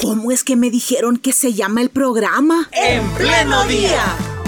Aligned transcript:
¿Cómo 0.00 0.30
es 0.30 0.44
que 0.44 0.54
me 0.54 0.70
dijeron 0.70 1.16
que 1.16 1.32
se 1.32 1.54
llama 1.54 1.80
el 1.80 1.90
programa? 1.90 2.68
En 2.70 3.04
pleno 3.10 3.64
día. 3.64 4.00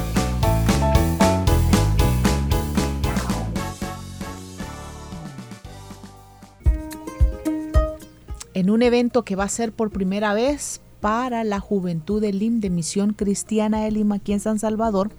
En 8.59 8.69
un 8.69 8.81
evento 8.81 9.23
que 9.23 9.37
va 9.37 9.45
a 9.45 9.47
ser 9.47 9.71
por 9.71 9.89
primera 9.89 10.33
vez 10.33 10.81
para 10.99 11.45
la 11.45 11.61
juventud 11.61 12.19
del 12.19 12.39
LIM 12.39 12.59
de 12.59 12.69
Misión 12.69 13.13
Cristiana 13.13 13.85
de 13.85 13.91
Lima 13.91 14.15
aquí 14.15 14.33
en 14.33 14.41
San 14.41 14.59
Salvador, 14.59 15.11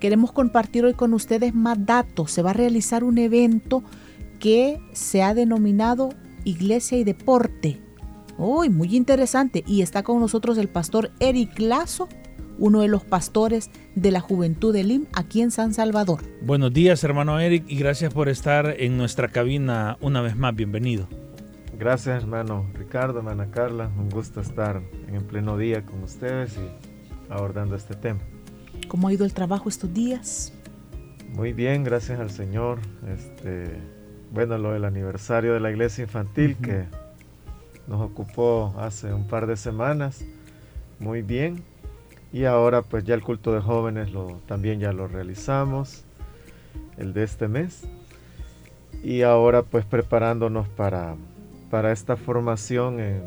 queremos 0.00 0.32
compartir 0.32 0.84
hoy 0.84 0.94
con 0.94 1.14
ustedes 1.14 1.54
más 1.54 1.86
datos. 1.86 2.32
Se 2.32 2.42
va 2.42 2.50
a 2.50 2.54
realizar 2.54 3.04
un 3.04 3.18
evento 3.18 3.84
que 4.40 4.80
se 4.90 5.22
ha 5.22 5.32
denominado 5.32 6.08
Iglesia 6.42 6.98
y 6.98 7.04
Deporte. 7.04 7.80
Uy, 8.36 8.68
muy 8.68 8.96
interesante. 8.96 9.62
Y 9.64 9.82
está 9.82 10.02
con 10.02 10.18
nosotros 10.18 10.58
el 10.58 10.66
pastor 10.66 11.12
Eric 11.20 11.56
Lazo, 11.60 12.08
uno 12.58 12.80
de 12.80 12.88
los 12.88 13.04
pastores 13.04 13.70
de 13.94 14.10
la 14.10 14.18
Juventud 14.18 14.72
del 14.72 14.88
LIM 14.88 15.06
aquí 15.12 15.40
en 15.40 15.52
San 15.52 15.72
Salvador. 15.72 16.22
Buenos 16.42 16.72
días, 16.72 17.04
hermano 17.04 17.38
Eric, 17.38 17.62
y 17.68 17.76
gracias 17.76 18.12
por 18.12 18.28
estar 18.28 18.74
en 18.76 18.96
nuestra 18.96 19.28
cabina 19.28 19.98
una 20.00 20.20
vez 20.20 20.34
más. 20.34 20.52
Bienvenido. 20.56 21.06
Gracias, 21.80 22.22
hermano 22.22 22.66
Ricardo, 22.74 23.20
hermana 23.20 23.50
Carla. 23.50 23.90
Un 23.96 24.10
gusto 24.10 24.42
estar 24.42 24.82
en 25.08 25.24
pleno 25.24 25.56
día 25.56 25.86
con 25.86 26.02
ustedes 26.02 26.58
y 26.58 27.32
abordando 27.32 27.74
este 27.74 27.94
tema. 27.94 28.20
¿Cómo 28.86 29.08
ha 29.08 29.14
ido 29.14 29.24
el 29.24 29.32
trabajo 29.32 29.70
estos 29.70 29.90
días? 29.94 30.52
Muy 31.32 31.54
bien, 31.54 31.82
gracias 31.82 32.20
al 32.20 32.30
Señor. 32.30 32.80
Este, 33.08 33.78
bueno, 34.30 34.58
lo 34.58 34.72
del 34.72 34.84
aniversario 34.84 35.54
de 35.54 35.60
la 35.60 35.70
iglesia 35.70 36.02
infantil 36.04 36.58
que 36.58 36.84
nos 37.86 38.02
ocupó 38.02 38.74
hace 38.78 39.14
un 39.14 39.26
par 39.26 39.46
de 39.46 39.56
semanas, 39.56 40.22
muy 40.98 41.22
bien. 41.22 41.64
Y 42.30 42.44
ahora 42.44 42.82
pues 42.82 43.04
ya 43.04 43.14
el 43.14 43.22
culto 43.22 43.54
de 43.54 43.62
jóvenes 43.62 44.12
lo, 44.12 44.42
también 44.46 44.80
ya 44.80 44.92
lo 44.92 45.08
realizamos, 45.08 46.04
el 46.98 47.14
de 47.14 47.22
este 47.22 47.48
mes. 47.48 47.84
Y 49.02 49.22
ahora 49.22 49.62
pues 49.62 49.86
preparándonos 49.86 50.68
para, 50.68 51.16
para 51.70 51.92
esta 51.92 52.16
formación 52.16 53.00
en, 53.00 53.22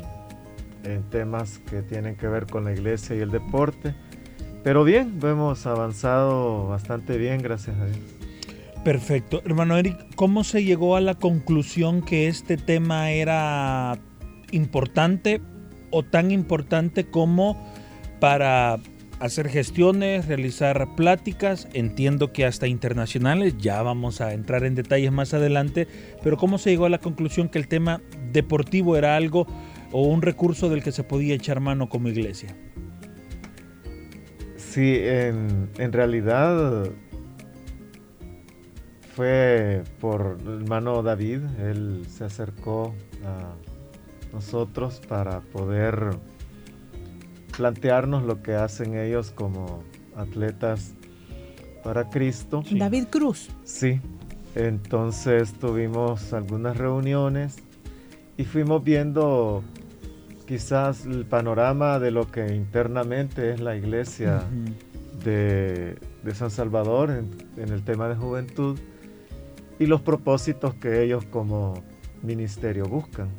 en 0.84 1.02
temas 1.10 1.58
que 1.70 1.82
tienen 1.82 2.16
que 2.16 2.28
ver 2.28 2.46
con 2.46 2.64
la 2.64 2.72
iglesia 2.72 3.16
y 3.16 3.20
el 3.20 3.30
deporte. 3.30 3.94
Pero 4.62 4.84
bien, 4.84 5.18
hemos 5.22 5.66
avanzado 5.66 6.68
bastante 6.68 7.18
bien, 7.18 7.42
gracias 7.42 7.76
a 7.78 7.86
Dios. 7.86 7.98
Perfecto. 8.84 9.40
Hermano 9.44 9.76
Eric, 9.78 9.96
¿cómo 10.14 10.44
se 10.44 10.62
llegó 10.62 10.96
a 10.96 11.00
la 11.00 11.14
conclusión 11.14 12.02
que 12.02 12.28
este 12.28 12.56
tema 12.56 13.10
era 13.10 13.98
importante 14.52 15.40
o 15.90 16.02
tan 16.02 16.30
importante 16.30 17.04
como 17.08 17.62
para 18.20 18.78
hacer 19.20 19.48
gestiones, 19.48 20.26
realizar 20.26 20.94
pláticas, 20.96 21.68
entiendo 21.72 22.32
que 22.32 22.44
hasta 22.44 22.66
internacionales, 22.66 23.54
ya 23.58 23.80
vamos 23.82 24.20
a 24.20 24.34
entrar 24.34 24.64
en 24.64 24.74
detalles 24.74 25.12
más 25.12 25.32
adelante, 25.32 25.88
pero 26.22 26.36
¿cómo 26.36 26.58
se 26.58 26.70
llegó 26.70 26.84
a 26.84 26.90
la 26.90 26.98
conclusión 26.98 27.48
que 27.48 27.58
el 27.58 27.68
tema 27.68 28.02
deportivo 28.34 28.98
era 28.98 29.16
algo 29.16 29.46
o 29.92 30.02
un 30.02 30.20
recurso 30.20 30.68
del 30.68 30.82
que 30.82 30.92
se 30.92 31.04
podía 31.04 31.34
echar 31.34 31.60
mano 31.60 31.88
como 31.88 32.08
iglesia? 32.08 32.54
Sí, 34.56 34.98
en, 35.00 35.70
en 35.78 35.92
realidad 35.92 36.90
fue 39.14 39.84
por 40.00 40.38
el 40.44 40.62
hermano 40.62 41.02
David, 41.02 41.40
él 41.60 42.04
se 42.08 42.24
acercó 42.24 42.94
a 43.24 43.54
nosotros 44.34 45.00
para 45.08 45.40
poder 45.40 46.16
plantearnos 47.56 48.24
lo 48.24 48.42
que 48.42 48.54
hacen 48.54 48.98
ellos 48.98 49.30
como 49.30 49.84
atletas 50.16 50.94
para 51.84 52.10
Cristo. 52.10 52.64
David 52.72 53.04
Cruz. 53.10 53.50
Sí, 53.62 54.00
entonces 54.56 55.52
tuvimos 55.52 56.32
algunas 56.32 56.76
reuniones 56.76 57.58
y 58.36 58.44
fuimos 58.44 58.82
viendo 58.82 59.62
quizás 60.46 61.06
el 61.06 61.24
panorama 61.24 61.98
de 61.98 62.10
lo 62.10 62.30
que 62.30 62.54
internamente 62.54 63.52
es 63.52 63.60
la 63.60 63.76
iglesia 63.76 64.44
uh 64.44 64.54
-huh. 64.54 65.24
de, 65.24 65.96
de, 66.22 66.34
San 66.34 66.50
Salvador 66.50 67.10
en, 67.10 67.30
en 67.56 67.72
el 67.72 67.82
tema 67.84 68.08
de 68.08 68.16
juventud 68.16 68.78
y 69.78 69.86
los 69.86 70.02
propósitos 70.02 70.74
que 70.74 71.02
ellos 71.02 71.24
como 71.26 71.82
ministerio 72.22 72.86
buscan. 72.86 73.30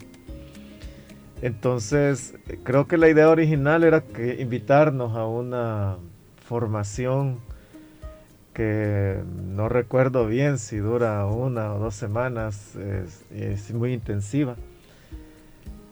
Entonces, 1.42 2.36
creo 2.64 2.88
que 2.88 2.98
la 2.98 3.10
idea 3.10 3.30
original 3.30 3.84
era 3.84 4.02
que 4.02 4.42
invitarnos 4.42 5.16
a 5.16 5.26
una 5.26 5.98
formación 6.48 7.40
que 8.54 9.22
no 9.54 9.68
recuerdo 9.68 10.28
bien 10.28 10.58
si 10.58 10.78
dura 10.78 11.26
una 11.26 11.74
o 11.74 11.80
dos 11.80 11.94
semanas, 11.94 12.76
es, 12.78 13.26
es 13.32 13.74
muy 13.74 13.94
intensiva. 13.94 14.56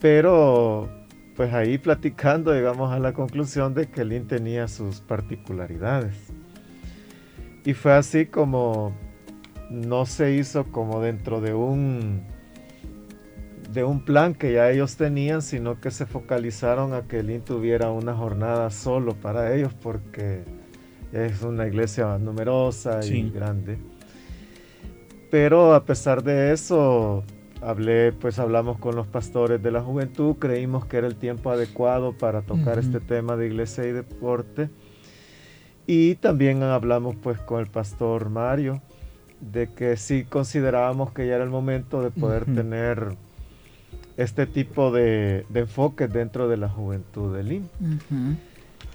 Pero, 0.04 0.90
pues 1.34 1.54
ahí 1.54 1.78
platicando 1.78 2.54
llegamos 2.54 2.92
a 2.92 3.00
la 3.00 3.14
conclusión 3.14 3.74
de 3.74 3.88
que 3.88 4.04
Lynn 4.04 4.28
tenía 4.28 4.68
sus 4.68 5.00
particularidades. 5.00 6.14
Y 7.64 7.74
fue 7.74 7.94
así 7.94 8.26
como 8.26 8.94
no 9.70 10.06
se 10.06 10.34
hizo 10.34 10.66
como 10.66 11.00
dentro 11.00 11.40
de 11.40 11.54
un 11.54 12.22
de 13.72 13.86
un 13.86 14.04
plan 14.04 14.34
que 14.34 14.52
ya 14.52 14.70
ellos 14.70 14.98
tenían, 14.98 15.42
sino 15.42 15.80
que 15.80 15.90
se 15.90 16.06
focalizaron 16.06 16.94
a 16.94 17.04
que 17.04 17.24
Lin 17.24 17.40
tuviera 17.40 17.90
una 17.90 18.14
jornada 18.14 18.72
solo 18.72 19.16
para 19.16 19.56
ellos 19.56 19.74
porque 19.74 20.44
es 21.14 21.44
una 21.44 21.66
iglesia 21.66 22.18
numerosa 22.18 23.00
y 23.06 23.30
grande. 23.30 23.78
Pero 25.32 25.74
a 25.74 25.86
pesar 25.86 26.24
de 26.24 26.52
eso, 26.52 27.24
hablé, 27.66 28.12
pues 28.12 28.40
hablamos 28.40 28.78
con 28.80 28.96
los 28.96 29.08
pastores 29.08 29.62
de 29.62 29.72
la 29.72 29.82
juventud, 29.82 30.36
creímos 30.38 30.86
que 30.86 30.98
era 30.98 31.08
el 31.08 31.16
tiempo 31.16 31.52
adecuado 31.52 32.14
para 32.14 32.42
tocar 32.42 32.78
uh 32.78 32.82
-huh. 32.82 32.86
este 32.86 33.00
tema 33.00 33.36
de 33.36 33.48
iglesia 33.48 33.86
y 33.86 33.92
deporte. 33.92 34.70
Y 35.86 36.16
también 36.16 36.64
hablamos 36.64 37.16
pues 37.16 37.40
con 37.40 37.60
el 37.60 37.68
pastor 37.68 38.30
Mario 38.30 38.82
de 39.42 39.68
que 39.68 39.98
sí 39.98 40.24
considerábamos 40.24 41.12
que 41.12 41.28
ya 41.28 41.36
era 41.36 41.44
el 41.44 41.50
momento 41.50 42.02
de 42.02 42.12
poder 42.12 42.44
uh 42.44 42.46
-huh. 42.52 42.56
tener 42.56 43.18
este 44.16 44.46
tipo 44.46 44.92
de, 44.92 45.46
de, 45.50 45.62
enfoque 45.62 46.08
dentro 46.08 46.48
de 46.48 46.58
la 46.58 46.70
juventud 46.70 47.36
del. 47.36 47.54
Uh 47.54 47.86
-huh. 47.86 48.36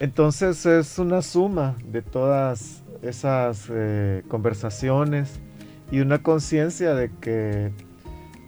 Entonces 0.00 0.64
es 0.64 0.98
una 0.98 1.22
suma 1.22 1.76
de 1.90 2.02
todas 2.02 2.82
esas 3.02 3.68
eh, 3.70 4.22
conversaciones 4.28 5.40
y 5.90 6.00
una 6.00 6.22
conciencia 6.22 6.94
de 6.94 7.10
que 7.20 7.72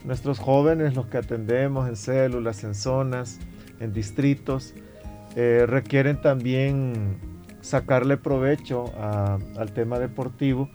nuestros 0.05 0.38
jóvenes, 0.38 0.94
los 0.94 1.06
que 1.06 1.19
atendemos 1.19 1.88
en 1.88 1.97
células, 1.97 2.65
en 2.65 2.75
zonas, 2.75 3.38
en 3.81 3.93
distritos, 3.93 4.75
eh, 5.37 5.65
requieren 5.66 6.21
también 6.21 7.19
sacarle 7.61 8.16
provecho 8.16 8.93
a, 8.97 9.38
al 9.56 9.72
tema 9.72 9.99
deportivo 9.99 10.71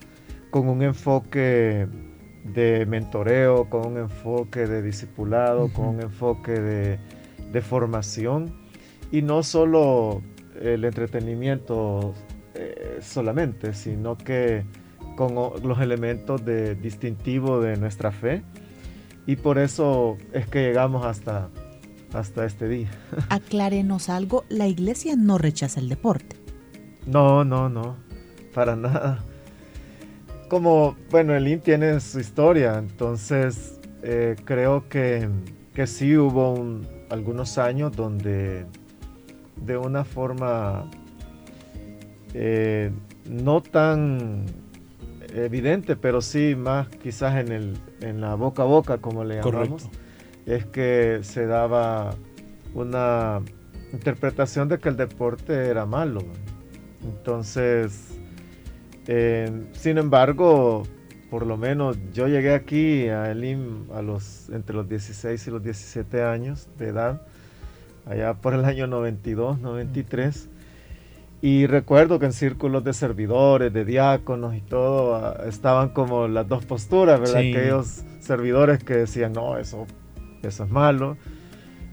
con 0.51 0.69
un 0.69 0.81
enfoque 0.81 1.87
de 2.43 2.85
mentoreo, 2.85 3.69
con 3.69 3.87
un 3.87 3.97
enfoque 3.97 4.67
de 4.67 4.81
discipulado, 4.81 5.65
uh 5.65 5.67
-huh. 5.67 5.73
con 5.73 5.85
un 5.87 6.01
enfoque 6.01 6.51
de, 6.51 6.99
de, 7.51 7.61
formación 7.61 8.55
y 9.11 9.21
no 9.21 9.41
solo 9.41 10.21
el 10.61 10.85
entretenimiento 10.85 12.13
eh, 12.53 12.99
solamente, 13.01 13.73
sino 13.73 14.17
que 14.17 14.63
con 15.17 15.33
los 15.35 15.79
elementos 15.81 16.45
de 16.45 16.75
distintivo 16.75 17.59
de 17.59 17.77
nuestra 17.77 18.11
fe 18.11 18.43
y 19.25 19.35
por 19.35 19.57
eso 19.57 20.17
es 20.33 20.47
que 20.47 20.61
llegamos 20.61 21.05
hasta, 21.05 21.49
hasta 22.13 22.45
este 22.45 22.67
día. 22.67 22.89
Aclárenos 23.29 24.09
algo, 24.09 24.45
la 24.49 24.67
iglesia 24.67 25.15
no 25.15 25.37
rechaza 25.37 25.79
el 25.79 25.89
deporte. 25.89 26.35
No, 27.05 27.43
no, 27.43 27.69
no, 27.69 27.95
para 28.53 28.75
nada 28.75 29.23
como, 30.47 30.95
bueno, 31.09 31.35
el 31.35 31.47
IN 31.47 31.59
tiene 31.59 31.99
su 31.99 32.19
historia, 32.19 32.77
entonces 32.77 33.79
eh, 34.03 34.35
creo 34.45 34.87
que, 34.89 35.27
que, 35.73 35.87
sí 35.87 36.15
hubo 36.17 36.53
un, 36.53 36.87
algunos 37.09 37.57
años 37.57 37.95
donde 37.95 38.65
de 39.55 39.77
una 39.77 40.03
forma 40.03 40.89
eh, 42.33 42.91
no 43.29 43.61
tan 43.61 44.45
evidente, 45.35 45.95
pero 45.95 46.21
sí 46.21 46.55
más 46.55 46.87
quizás 46.87 47.35
en, 47.35 47.51
el, 47.51 47.77
en 48.01 48.21
la 48.21 48.35
boca 48.35 48.63
a 48.63 48.65
boca, 48.65 48.97
como 48.99 49.23
le 49.23 49.35
llamamos, 49.35 49.89
es 50.45 50.65
que 50.65 51.19
se 51.23 51.45
daba 51.45 52.15
una 52.73 53.41
interpretación 53.91 54.67
de 54.67 54.79
que 54.79 54.89
el 54.89 54.97
deporte 54.97 55.53
era 55.67 55.85
malo. 55.85 56.21
Entonces, 57.03 58.17
sin 59.05 59.97
embargo, 59.97 60.83
por 61.29 61.45
lo 61.45 61.57
menos 61.57 61.97
yo 62.13 62.27
llegué 62.27 62.53
aquí 62.53 63.07
a 63.09 63.31
Elim 63.31 63.91
a 63.93 64.01
los, 64.01 64.49
entre 64.49 64.75
los 64.75 64.87
16 64.87 65.47
y 65.47 65.51
los 65.51 65.63
17 65.63 66.23
años 66.23 66.67
de 66.77 66.89
edad, 66.89 67.21
allá 68.05 68.33
por 68.35 68.53
el 68.53 68.65
año 68.65 68.87
92, 68.87 69.59
93. 69.59 70.49
Y 71.41 71.67
recuerdo 71.67 72.17
que 72.17 72.25
en 72.25 72.33
círculos 72.33 72.83
de 72.83 72.93
servidores, 72.93 73.71
de 73.71 73.85
diáconos 73.85 74.55
y 74.55 74.61
todo, 74.61 75.15
ah, 75.15 75.43
estaban 75.47 75.89
como 75.89 76.27
las 76.27 76.47
dos 76.47 76.65
posturas, 76.65 77.19
¿verdad? 77.19 77.37
Aquellos 77.37 78.03
servidores 78.19 78.83
que 78.83 78.95
decían, 78.95 79.33
no, 79.33 79.57
eso, 79.57 79.85
eso 80.41 80.63
es 80.63 80.69
malo. 80.69 81.17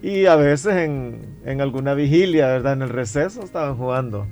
Y 0.01 0.27
a 0.27 0.37
veces 0.37 0.77
en, 0.77 1.39
en 1.45 1.61
alguna 1.61 1.95
vigilia, 1.95 2.49
¿verdad? 2.49 2.73
En 2.75 2.83
el 2.83 2.89
receso 2.89 3.43
estaban 3.43 3.77
jugando 3.77 4.27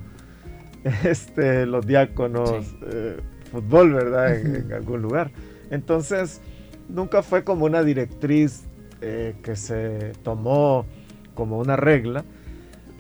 este, 1.05 1.67
los 1.67 1.87
diáconos 1.87 2.75
eh, 2.91 3.19
fútbol, 3.51 3.95
¿verdad? 3.95 4.37
En, 4.37 4.73
algún 4.73 5.03
lugar. 5.03 5.31
Entonces, 5.71 6.41
nunca 6.89 7.23
fue 7.23 7.45
como 7.45 7.67
una 7.67 7.83
directriz 7.83 8.65
eh, 9.01 9.35
que 9.43 9.57
se 9.57 10.13
tomó 10.23 10.87
como 11.35 11.59
una 11.59 11.77
regla, 11.77 12.25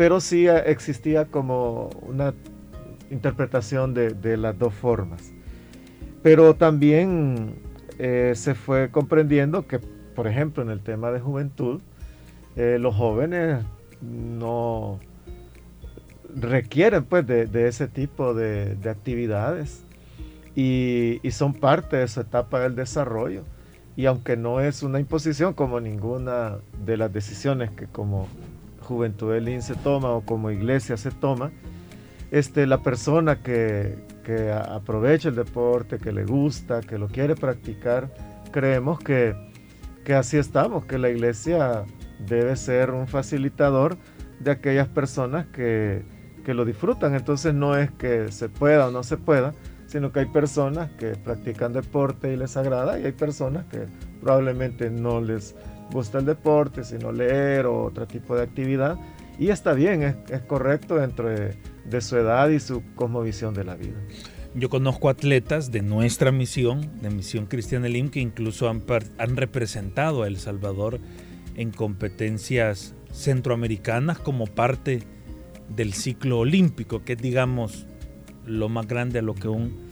pero 0.00 0.18
sí 0.18 0.46
existía 0.46 1.26
como 1.26 1.90
una 2.00 2.32
interpretación 3.10 3.92
de, 3.92 4.36
las 4.38 4.58
dos 4.58 4.72
formas. 4.72 5.30
Pero 6.22 6.54
también 6.54 7.56
eh, 7.98 8.32
se 8.34 8.54
fue 8.54 8.90
comprendiendo 8.90 9.66
que, 9.66 9.78
por 9.78 10.26
ejemplo, 10.26 10.62
en 10.62 10.70
el 10.70 10.80
tema 10.80 11.10
de 11.10 11.20
juventud, 11.20 11.82
los 12.56 12.94
jóvenes 12.94 13.62
no 14.00 15.00
requieren 16.34 17.04
pues 17.04 17.26
de, 17.26 17.68
ese 17.68 17.86
tipo 17.86 18.32
de, 18.32 18.78
actividades 18.88 19.84
y, 20.56 21.20
son 21.30 21.52
parte 21.52 21.98
de 21.98 22.08
su 22.08 22.22
etapa 22.22 22.60
del 22.60 22.74
desarrollo. 22.74 23.44
Y 23.96 24.06
aunque 24.06 24.38
no 24.38 24.62
es 24.62 24.82
una 24.82 24.98
imposición 24.98 25.52
como 25.52 25.78
ninguna 25.78 26.56
de 26.86 26.96
las 26.96 27.12
decisiones 27.12 27.70
que 27.72 27.84
como 27.84 28.28
Juventud 28.90 29.32
del 29.32 29.62
se 29.62 29.76
toma 29.76 30.10
o 30.10 30.22
como 30.22 30.50
iglesia 30.50 30.96
se 30.96 31.12
toma, 31.12 31.52
este, 32.32 32.66
la 32.66 32.82
persona 32.82 33.40
que, 33.40 34.04
que 34.24 34.50
aprovecha 34.50 35.28
el 35.28 35.36
deporte, 35.36 35.98
que 35.98 36.10
le 36.10 36.24
gusta, 36.24 36.80
que 36.80 36.98
lo 36.98 37.06
quiere 37.06 37.36
practicar, 37.36 38.12
creemos 38.50 38.98
que, 38.98 39.36
que 40.04 40.14
así 40.14 40.38
estamos, 40.38 40.86
que 40.86 40.98
la 40.98 41.08
iglesia 41.08 41.84
debe 42.28 42.56
ser 42.56 42.90
un 42.90 43.06
facilitador 43.06 43.96
de 44.40 44.50
aquellas 44.50 44.88
personas 44.88 45.46
que, 45.46 46.02
que 46.44 46.52
lo 46.52 46.64
disfrutan. 46.64 47.14
Entonces 47.14 47.54
no 47.54 47.76
es 47.76 47.92
que 47.92 48.32
se 48.32 48.48
pueda 48.48 48.88
o 48.88 48.90
no 48.90 49.04
se 49.04 49.18
pueda, 49.18 49.54
sino 49.86 50.10
que 50.10 50.20
hay 50.20 50.26
personas 50.26 50.90
que 50.98 51.14
practican 51.14 51.72
deporte 51.72 52.32
y 52.32 52.36
les 52.36 52.56
agrada 52.56 52.98
y 52.98 53.04
hay 53.04 53.12
personas 53.12 53.66
que 53.66 53.86
probablemente 54.20 54.90
no 54.90 55.20
les 55.20 55.54
gusta 55.92 56.18
el 56.18 56.26
deporte, 56.26 56.84
sino 56.84 57.12
leer 57.12 57.66
o 57.66 57.84
otro 57.84 58.06
tipo 58.06 58.36
de 58.36 58.42
actividad. 58.42 58.98
Y 59.38 59.48
está 59.48 59.72
bien, 59.72 60.02
es, 60.02 60.40
correcto 60.42 60.96
dentro 60.96 61.28
de, 61.28 62.00
su 62.00 62.16
edad 62.16 62.48
y 62.50 62.60
su 62.60 62.82
cosmovisión 62.94 63.54
de 63.54 63.64
la 63.64 63.74
vida. 63.74 63.96
Yo 64.54 64.68
conozco 64.68 65.08
atletas 65.08 65.70
de 65.70 65.82
nuestra 65.82 66.32
misión, 66.32 66.90
de 67.00 67.10
Misión 67.10 67.46
Cristiana 67.46 67.86
Elim, 67.86 68.10
que 68.10 68.20
incluso 68.20 68.68
han, 68.68 68.82
han 69.18 69.36
representado 69.36 70.24
a 70.24 70.26
El 70.26 70.38
Salvador 70.38 70.98
en 71.56 71.70
competencias 71.70 72.94
centroamericanas 73.12 74.18
como 74.18 74.46
parte 74.46 75.02
del 75.68 75.94
ciclo 75.94 76.40
olímpico, 76.40 77.04
que 77.04 77.14
es 77.14 77.18
digamos 77.22 77.86
lo 78.44 78.68
más 78.68 78.86
grande 78.86 79.20
a 79.20 79.22
lo 79.22 79.34
que 79.34 79.48
un 79.48 79.88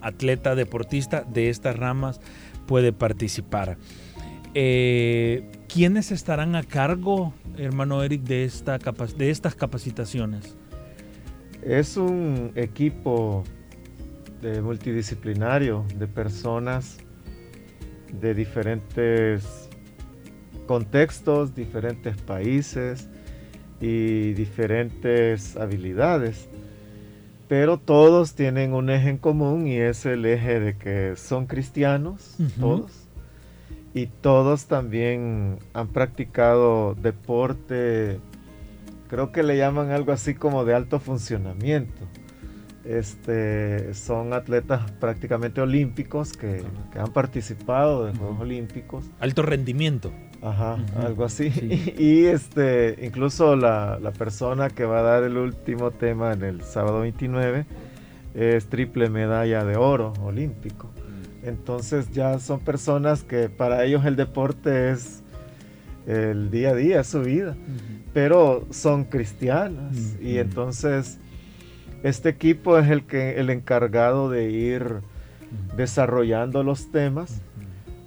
atleta 0.00 0.54
deportista 0.54 1.22
de 1.22 1.48
estas 1.48 1.76
ramas 1.76 2.20
puede 2.66 2.92
participar. 2.92 3.78
Eh, 4.54 5.50
¿Quiénes 5.68 6.12
estarán 6.12 6.54
a 6.56 6.62
cargo, 6.62 7.32
hermano 7.56 8.02
Eric, 8.02 8.22
de, 8.22 8.44
esta 8.44 8.78
de 8.78 9.30
estas 9.30 9.54
capacitaciones? 9.54 10.56
Es 11.62 11.96
un 11.96 12.52
equipo 12.54 13.44
de 14.40 14.60
multidisciplinario 14.60 15.84
de 15.96 16.06
personas 16.06 16.98
de 18.20 18.34
diferentes 18.34 19.70
contextos, 20.66 21.54
diferentes 21.54 22.16
países, 22.16 23.08
y 23.82 24.32
diferentes 24.34 25.56
habilidades. 25.56 26.48
Pero 27.48 27.78
todos 27.78 28.34
tienen 28.34 28.72
un 28.72 28.88
eje 28.88 29.10
en 29.10 29.18
común 29.18 29.66
y 29.66 29.76
es 29.76 30.06
el 30.06 30.24
eje 30.24 30.60
de 30.60 30.76
que 30.78 31.16
son 31.16 31.46
cristianos, 31.46 32.36
todos. 32.58 33.01
Y 33.94 34.06
todos 34.06 34.66
también 34.66 35.58
han 35.74 35.88
practicado 35.88 36.94
deporte, 36.94 38.20
creo 39.08 39.32
que 39.32 39.42
le 39.42 39.56
llaman 39.56 39.90
algo 39.90 40.12
así 40.12 40.34
como 40.34 40.64
de 40.64 40.74
alto 40.74 40.98
funcionamiento. 40.98 42.02
Este, 42.84 43.94
son 43.94 44.32
atletas 44.32 44.90
prácticamente 44.92 45.60
olímpicos 45.60 46.32
que, 46.32 46.64
que 46.92 46.98
han 46.98 47.12
participado 47.12 48.06
de 48.06 48.16
Juegos 48.16 48.40
Olímpicos. 48.40 49.04
Alto 49.20 49.42
rendimiento. 49.42 50.10
Ajá, 50.42 50.76
algo 50.96 51.24
así. 51.24 51.50
Y, 51.98 52.24
este, 52.24 52.98
incluso 53.02 53.54
la, 53.54 53.98
persona 54.18 54.68
que 54.70 54.84
va 54.84 54.98
a 54.98 55.02
dar 55.02 55.22
el 55.22 55.36
último 55.36 55.92
tema 55.92 56.32
en 56.32 56.42
el 56.42 56.62
sábado 56.62 57.00
29 57.00 57.64
es 58.34 58.66
triple 58.66 59.08
medalla 59.08 59.64
de 59.64 59.76
oro 59.76 60.12
olímpico. 60.22 60.90
Entonces 61.42 62.10
ya 62.12 62.38
son 62.38 62.60
personas 62.60 63.22
que 63.22 63.48
para 63.48 63.84
ellos 63.84 64.04
el 64.04 64.16
deporte 64.16 64.90
es 64.90 65.22
el 66.06 66.50
día 66.50 66.70
a 66.70 66.74
día, 66.74 67.04
su 67.04 67.22
vida, 67.22 67.56
pero 68.12 68.66
son 68.70 69.04
cristianas. 69.04 70.16
Y 70.20 70.38
entonces 70.38 71.18
este 72.02 72.28
equipo 72.28 72.78
es 72.78 72.90
el 72.90 73.04
que 73.04 73.40
el 73.40 73.50
encargado 73.50 74.30
de 74.30 74.50
ir 74.50 75.00
desarrollando 75.76 76.62
los 76.62 76.90
temas 76.90 77.40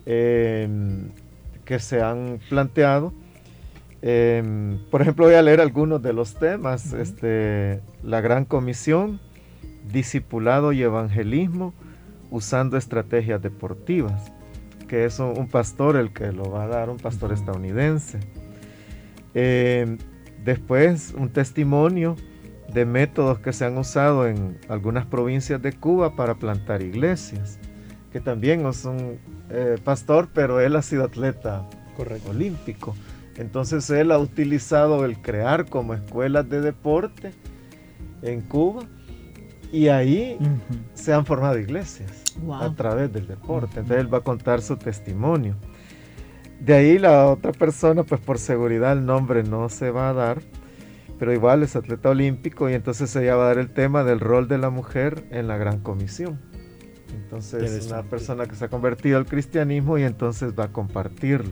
que 0.06 1.80
se 1.80 2.02
han 2.02 2.40
planteado. 2.50 3.14
Em, 4.02 4.80
por 4.92 5.02
ejemplo, 5.02 5.26
voy 5.26 5.34
a 5.34 5.42
leer 5.42 5.62
algunos 5.62 6.02
de 6.02 6.14
los 6.14 6.36
temas. 6.36 6.94
Este, 6.94 7.82
la 8.04 8.22
Gran 8.22 8.46
Comisión, 8.46 9.20
Discipulado 9.92 10.74
y 10.74 10.84
Evangelismo, 10.84 11.74
usando 12.32 12.78
estrategias 12.78 13.42
deportivas, 13.42 14.32
que 14.88 15.06
es 15.06 15.20
un, 15.20 15.48
pastor 15.48 15.96
el 15.96 16.14
que 16.14 16.32
lo 16.32 16.50
va 16.52 16.64
a 16.64 16.68
dar, 16.68 16.90
un 16.90 16.98
pastor 16.98 17.34
estadounidense. 17.34 18.20
Em, 19.34 19.98
después, 20.44 21.14
un 21.18 21.30
testimonio 21.30 22.16
de 22.74 22.86
métodos 22.86 23.40
que 23.40 23.54
se 23.54 23.66
han 23.66 23.78
usado 23.78 24.28
en 24.28 24.58
algunas 24.70 25.06
provincias 25.06 25.62
de 25.62 25.74
Cuba 25.74 26.16
para 26.16 26.36
plantar 26.36 26.82
iglesias, 26.82 27.60
que 28.12 28.20
también 28.20 28.66
es 28.66 28.86
un 28.86 29.20
eh, 29.50 29.78
pastor, 29.84 30.30
pero 30.34 30.60
él 30.60 30.76
ha 30.76 30.82
sido 30.82 31.04
atleta 31.04 31.68
olímpico. 32.30 32.96
Entonces 33.38 33.90
él 33.90 34.12
ha 34.12 34.18
utilizado 34.18 35.06
el 35.06 35.22
crear 35.22 35.66
como 35.66 35.94
escuelas 35.94 36.50
de 36.50 36.62
deporte 36.62 37.32
en 38.22 38.42
Cuba 38.42 38.84
y 39.76 39.90
ahí 39.90 40.38
se 40.94 41.12
han 41.14 41.26
formado 41.26 41.60
iglesias 41.60 42.24
a 42.50 42.74
través 42.74 43.12
del 43.12 43.28
deporte. 43.28 43.82
Entonces 43.82 43.98
él 44.06 44.14
va 44.14 44.20
a 44.20 44.22
contar 44.22 44.62
su 44.62 44.78
testimonio. 44.78 45.56
De 46.62 46.74
ahí 46.74 46.98
la 46.98 47.28
otra 47.28 47.52
persona, 47.52 48.04
pues 48.04 48.22
por 48.22 48.40
seguridad 48.40 48.94
el 48.94 49.06
nombre 49.06 49.44
no 49.44 49.68
se 49.68 49.92
va 49.92 50.10
a 50.10 50.14
dar, 50.14 50.42
pero 51.20 51.34
igual 51.34 51.62
es 51.62 51.76
atleta 51.76 52.10
olímpico 52.10 52.70
y 52.70 52.74
entonces 52.74 53.14
ella 53.18 53.36
va 53.36 53.44
a 53.44 53.48
dar 53.48 53.58
el 53.58 53.70
tema 53.70 54.06
del 54.06 54.22
rol 54.22 54.48
de 54.48 54.60
la 54.60 54.70
mujer 54.70 55.26
en 55.32 55.50
la 55.50 55.58
gran 55.58 55.82
comisión. 55.82 56.40
Entonces, 57.14 57.70
es 57.70 57.88
una 57.88 58.04
persona 58.04 58.46
que 58.46 58.56
se 58.56 58.66
ha 58.66 58.70
convertido 58.70 59.18
al 59.18 59.26
cristianismo 59.26 59.98
y 59.98 60.04
entonces 60.04 60.54
va 60.58 60.66
a 60.66 60.72
compartirlo. 60.72 61.52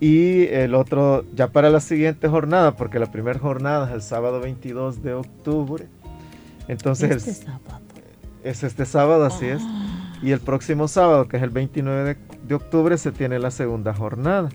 Y 0.00 0.46
el 0.46 0.74
otro, 0.74 1.26
ya 1.34 1.52
para 1.52 1.68
la 1.68 1.80
siguiente 1.80 2.28
jornada, 2.28 2.76
porque 2.76 2.98
la 2.98 3.12
primera 3.12 3.38
jornada 3.38 3.88
es 3.88 3.92
el 3.92 4.02
sábado 4.02 4.40
22 4.40 5.02
de 5.02 5.12
octubre. 5.12 5.86
Entonces, 6.68 7.26
este 7.26 7.46
sábado. 7.46 7.80
es 8.44 8.62
este 8.62 8.86
sábado, 8.86 9.24
así 9.24 9.46
es. 9.46 9.62
Ah. 9.64 10.14
Y 10.22 10.30
el 10.30 10.40
próximo 10.40 10.88
sábado, 10.88 11.26
que 11.26 11.36
es 11.36 11.42
el 11.42 11.50
29 11.50 12.16
de, 12.44 12.54
octubre, 12.54 12.96
se 12.96 13.12
tiene 13.12 13.38
la 13.38 13.50
segunda 13.50 13.92
jornada, 13.92 14.50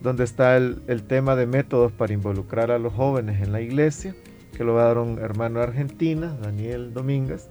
donde 0.00 0.24
está 0.24 0.56
el, 0.56 0.82
el, 0.88 1.04
tema 1.04 1.36
de 1.36 1.46
métodos 1.46 1.92
para 1.92 2.12
involucrar 2.12 2.70
a 2.70 2.78
los 2.78 2.92
jóvenes 2.92 3.40
en 3.40 3.52
la 3.52 3.60
iglesia, 3.60 4.16
que 4.56 4.64
lo 4.64 4.74
va 4.74 4.82
a 4.82 4.86
dar 4.86 4.98
un 4.98 5.18
hermano 5.18 5.60
de 5.60 5.66
Argentina, 5.66 6.36
Daniel 6.42 6.92
Domínguez. 6.92 7.48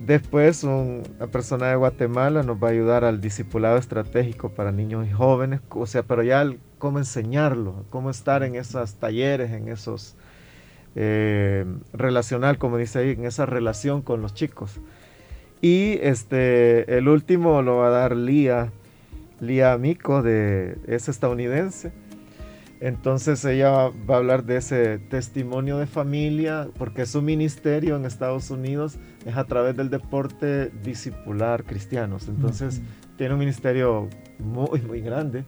Después 0.00 0.64
una 0.64 1.26
persona 1.30 1.66
de 1.66 1.76
Guatemala 1.76 2.42
nos 2.42 2.56
va 2.56 2.68
a 2.68 2.70
ayudar 2.70 3.04
al 3.04 3.20
discipulado 3.20 3.76
estratégico 3.76 4.48
para 4.48 4.72
niños 4.72 5.06
y 5.06 5.12
jóvenes, 5.12 5.60
o 5.68 5.84
sea, 5.84 6.02
pero 6.04 6.22
ya 6.22 6.50
cómo 6.78 6.98
enseñarlo, 6.98 7.84
cómo 7.90 8.08
estar 8.08 8.42
en 8.42 8.54
esos 8.54 8.94
talleres, 8.94 9.50
en 9.50 9.68
esos 9.68 10.16
eh, 10.96 11.64
relacional, 11.92 12.58
como 12.58 12.76
dice 12.76 12.98
ahí, 12.98 13.10
en 13.10 13.24
esa 13.24 13.46
relación 13.46 14.02
con 14.02 14.22
los 14.22 14.34
chicos. 14.34 14.80
Y 15.60 15.98
este, 16.02 16.96
el 16.96 17.08
último 17.08 17.62
lo 17.62 17.76
va 17.76 17.88
a 17.88 17.90
dar 17.90 18.16
Lía, 18.16 18.72
Lía 19.40 19.72
Amico, 19.72 20.22
de, 20.22 20.78
es 20.86 21.08
estadounidense. 21.08 21.92
Entonces 22.80 23.44
ella 23.44 23.90
va 24.08 24.14
a 24.14 24.16
hablar 24.16 24.44
de 24.44 24.56
ese 24.56 24.98
testimonio 24.98 25.76
de 25.76 25.86
familia, 25.86 26.68
porque 26.78 27.04
su 27.04 27.20
ministerio 27.20 27.96
en 27.96 28.06
Estados 28.06 28.50
Unidos 28.50 28.96
es 29.26 29.36
a 29.36 29.44
través 29.44 29.76
del 29.76 29.90
deporte 29.90 30.70
discipular 30.82 31.64
cristianos. 31.64 32.26
Entonces 32.28 32.80
tiene 33.18 33.34
un 33.34 33.40
ministerio 33.40 34.08
muy, 34.38 34.80
muy 34.80 35.02
grande. 35.02 35.44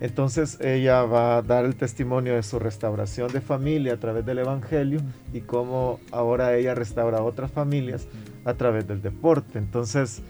Entonces 0.00 0.60
ella 0.60 1.02
va 1.02 1.38
a 1.38 1.42
dar 1.42 1.64
el 1.64 1.74
testimonio 1.74 2.34
de 2.34 2.42
su 2.42 2.58
restauración 2.58 3.32
de 3.32 3.40
familia 3.40 3.94
a 3.94 3.96
través 3.96 4.24
del 4.24 4.38
Evangelio 4.38 5.00
y 5.32 5.40
cómo 5.40 5.98
ahora 6.12 6.54
ella 6.56 6.74
restaura 6.74 7.18
a 7.18 7.22
otras 7.22 7.50
familias 7.50 8.06
a 8.44 8.54
través 8.54 8.86
del 8.86 9.02
deporte. 9.02 9.58
Entonces, 9.58 10.22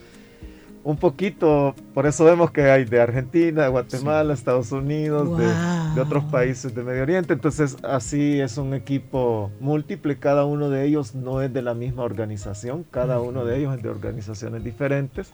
un 0.85 0.97
poquito, 0.97 1.75
por 1.93 2.07
eso 2.07 2.25
vemos 2.25 2.51
que 2.51 2.63
hay 2.71 2.87
de 2.87 2.99
Argentina, 2.99 3.65
de 3.65 3.69
Guatemala, 3.69 4.33
Estados 4.33 4.73
Unidos, 4.73 5.39
de, 5.39 6.01
otros 6.01 6.25
países 6.25 6.75
de 6.75 6.83
Medio 6.83 7.03
Oriente. 7.03 7.35
Entonces, 7.35 7.77
así 7.83 8.41
es 8.41 8.57
un 8.57 8.73
equipo 8.73 9.51
múltiple. 9.61 10.17
Cada 10.19 10.47
uno 10.47 10.71
de 10.71 10.87
ellos 10.87 11.15
no 11.15 11.43
es 11.43 11.53
de 11.53 11.61
la 11.61 11.75
misma 11.75 12.05
organización, 12.05 12.87
cada 12.91 13.21
uno 13.21 13.45
de 13.45 13.59
ellos 13.59 13.77
es 13.77 13.83
de 13.83 13.91
organizaciones 13.91 14.65
diferentes, 14.65 15.33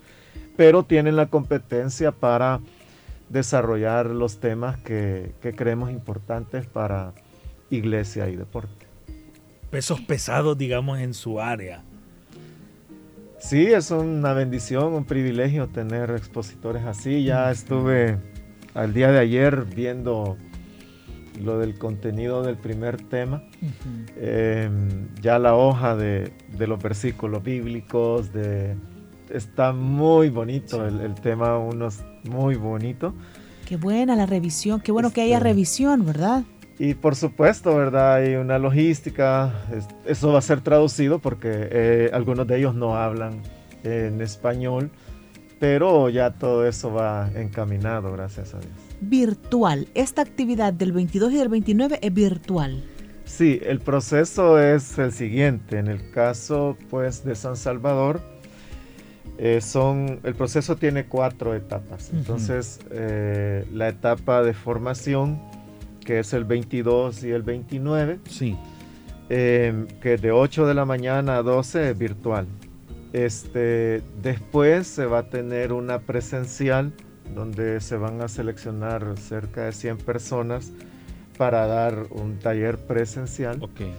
pero 0.56 0.82
tienen 0.82 1.14
la 1.14 1.26
competencia 1.26 2.10
para 2.10 2.60
desarrollar 3.34 4.06
los 4.06 4.38
temas 4.38 4.78
que, 4.78 5.34
creemos 5.56 5.90
importantes 5.90 6.66
para 6.66 7.12
iglesia 7.68 8.28
y 8.28 8.36
deporte. 8.36 8.86
Pesos 9.70 10.00
pesados, 10.00 10.56
digamos, 10.56 11.00
en 11.00 11.12
su 11.14 11.40
área. 11.40 11.82
Sí, 13.40 13.66
es 13.66 13.90
una 13.90 14.32
bendición, 14.34 14.94
un 14.94 15.04
privilegio 15.04 15.66
tener 15.66 16.10
expositores 16.10 16.84
así. 16.84 17.24
Ya 17.24 17.50
estuve 17.50 18.18
al 18.72 18.94
día 18.94 19.10
de 19.10 19.18
ayer 19.18 19.64
viendo 19.64 20.36
lo 21.42 21.58
del 21.58 21.76
contenido 21.76 22.44
del 22.44 22.56
primer 22.56 23.02
tema, 23.02 23.42
em, 24.16 25.08
ya 25.20 25.40
la 25.40 25.56
hoja 25.56 25.96
de, 25.96 26.32
los 26.56 26.80
versículos 26.80 27.42
bíblicos, 27.42 28.32
de, 28.32 28.76
está 29.28 29.72
muy 29.72 30.30
bonito 30.30 30.86
el, 30.86 31.00
el, 31.00 31.14
tema, 31.14 31.58
unos 31.58 32.04
muy 32.24 32.56
bonito. 32.56 33.14
Qué 33.66 33.76
buena 33.76 34.14
la 34.14 34.26
revisión, 34.26 34.80
qué 34.80 34.92
bueno 34.92 35.12
que 35.12 35.22
haya 35.22 35.38
este, 35.38 35.48
revisión, 35.48 36.04
¿verdad? 36.04 36.44
Y 36.78 36.94
por 36.94 37.14
supuesto, 37.16 37.74
¿verdad? 37.76 38.14
Hay 38.14 38.34
una 38.34 38.58
logística, 38.58 39.52
eso 40.04 40.32
va 40.32 40.38
a 40.38 40.42
ser 40.42 40.60
traducido 40.60 41.18
porque 41.18 41.48
eh, 41.50 42.10
algunos 42.12 42.46
de 42.46 42.58
ellos 42.58 42.74
no 42.74 42.96
hablan 42.96 43.40
en 43.84 44.20
español, 44.20 44.90
pero 45.60 46.08
ya 46.08 46.32
todo 46.32 46.66
eso 46.66 46.92
va 46.92 47.30
encaminado, 47.34 48.12
gracias 48.12 48.54
a 48.54 48.58
Dios. 48.58 48.72
Virtual, 49.00 49.88
esta 49.94 50.22
actividad 50.22 50.72
del 50.72 50.92
22 50.92 51.32
y 51.32 51.36
del 51.36 51.48
29 51.48 51.98
es 52.02 52.12
virtual. 52.12 52.84
Sí, 53.24 53.60
el 53.64 53.80
proceso 53.80 54.58
es 54.60 54.98
el 54.98 55.12
siguiente, 55.12 55.78
en 55.78 55.88
el 55.88 56.10
caso 56.10 56.76
pues 56.90 57.24
de 57.24 57.34
San 57.34 57.56
Salvador, 57.56 58.20
eh, 59.38 59.60
son, 59.60 60.20
el 60.22 60.34
proceso 60.34 60.76
tiene 60.76 61.06
cuatro 61.06 61.54
etapas. 61.54 62.10
Entonces, 62.12 62.80
eh, 62.90 63.66
la 63.72 63.88
etapa 63.88 64.42
de 64.42 64.54
formación, 64.54 65.40
que 66.04 66.20
es 66.20 66.32
el 66.32 66.44
22 66.44 67.24
y 67.24 67.30
el 67.30 67.42
29, 67.42 68.20
sí. 68.28 68.56
Em, 69.30 69.86
que 70.02 70.18
de 70.18 70.32
8 70.32 70.66
de 70.66 70.74
la 70.74 70.84
mañana 70.84 71.38
a 71.38 71.42
12 71.42 71.90
es 71.90 71.98
virtual. 71.98 72.46
Este, 73.12 74.02
después 74.22 74.86
se 74.86 75.06
va 75.06 75.20
a 75.20 75.30
tener 75.30 75.72
una 75.72 76.00
presencial 76.00 76.92
donde 77.34 77.80
se 77.80 77.96
van 77.96 78.20
a 78.20 78.28
seleccionar 78.28 79.14
cerca 79.18 79.64
de 79.64 79.72
100 79.72 79.98
personas 79.98 80.72
para 81.38 81.66
dar 81.66 82.06
un 82.10 82.38
taller 82.38 82.76
presencial. 82.78 83.62
Okay. 83.62 83.92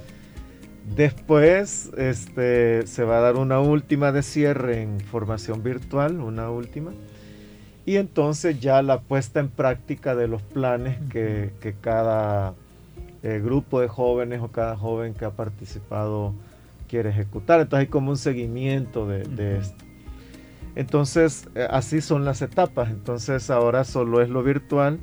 Después 0.94 1.92
este, 1.98 2.86
se 2.86 3.04
va 3.04 3.18
a 3.18 3.22
dar 3.22 3.38
una 3.38 3.60
última 3.60 4.12
de 4.12 4.22
cierre 4.22 4.84
en 4.84 5.00
formación 5.00 5.64
virtual, 5.64 6.20
una 6.20 6.52
última. 6.52 6.92
Y 7.86 7.98
entonces 7.98 8.60
ya 8.60 8.82
la 8.82 9.02
puesta 9.02 9.40
en 9.40 9.50
práctica 9.50 10.16
de 10.16 10.28
los 10.28 10.42
planes 10.44 10.98
que, 11.10 11.52
cada 11.82 12.54
eh, 13.24 13.42
grupo 13.44 13.82
de 13.82 13.88
jóvenes 13.88 14.42
o 14.42 14.50
cada 14.50 14.76
joven 14.76 15.14
que 15.14 15.26
ha 15.26 15.32
participado 15.32 16.34
quiere 16.88 17.10
ejecutar. 17.10 17.62
Entonces 17.62 17.88
hay 17.88 17.92
como 17.92 18.12
un 18.12 18.18
seguimiento 18.18 19.08
de, 19.08 19.58
esto. 19.58 19.84
Entonces 20.76 21.48
eh, 21.56 21.68
así 21.70 22.00
son 22.02 22.26
las 22.26 22.44
etapas. 22.44 22.92
Entonces 22.92 23.50
ahora 23.50 23.86
solo 23.86 24.22
es 24.22 24.30
lo 24.30 24.44
virtual 24.44 25.00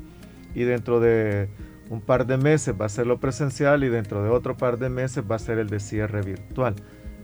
y 0.55 0.63
dentro 0.63 1.01
de 1.01 1.49
un 1.89 2.01
par 2.01 2.25
de 2.25 2.37
meses 2.37 2.73
va 2.79 2.85
a 2.85 2.89
ser 2.89 3.07
lo 3.07 3.19
presencial 3.19 3.83
y 3.83 3.89
dentro 3.89 4.23
de 4.23 4.29
otro 4.29 4.57
par 4.57 4.77
de 4.77 4.89
meses 4.89 5.23
va 5.29 5.35
a 5.35 5.39
ser 5.39 5.59
el 5.59 5.69
de 5.69 5.79
cierre 5.79 6.21
virtual. 6.21 6.75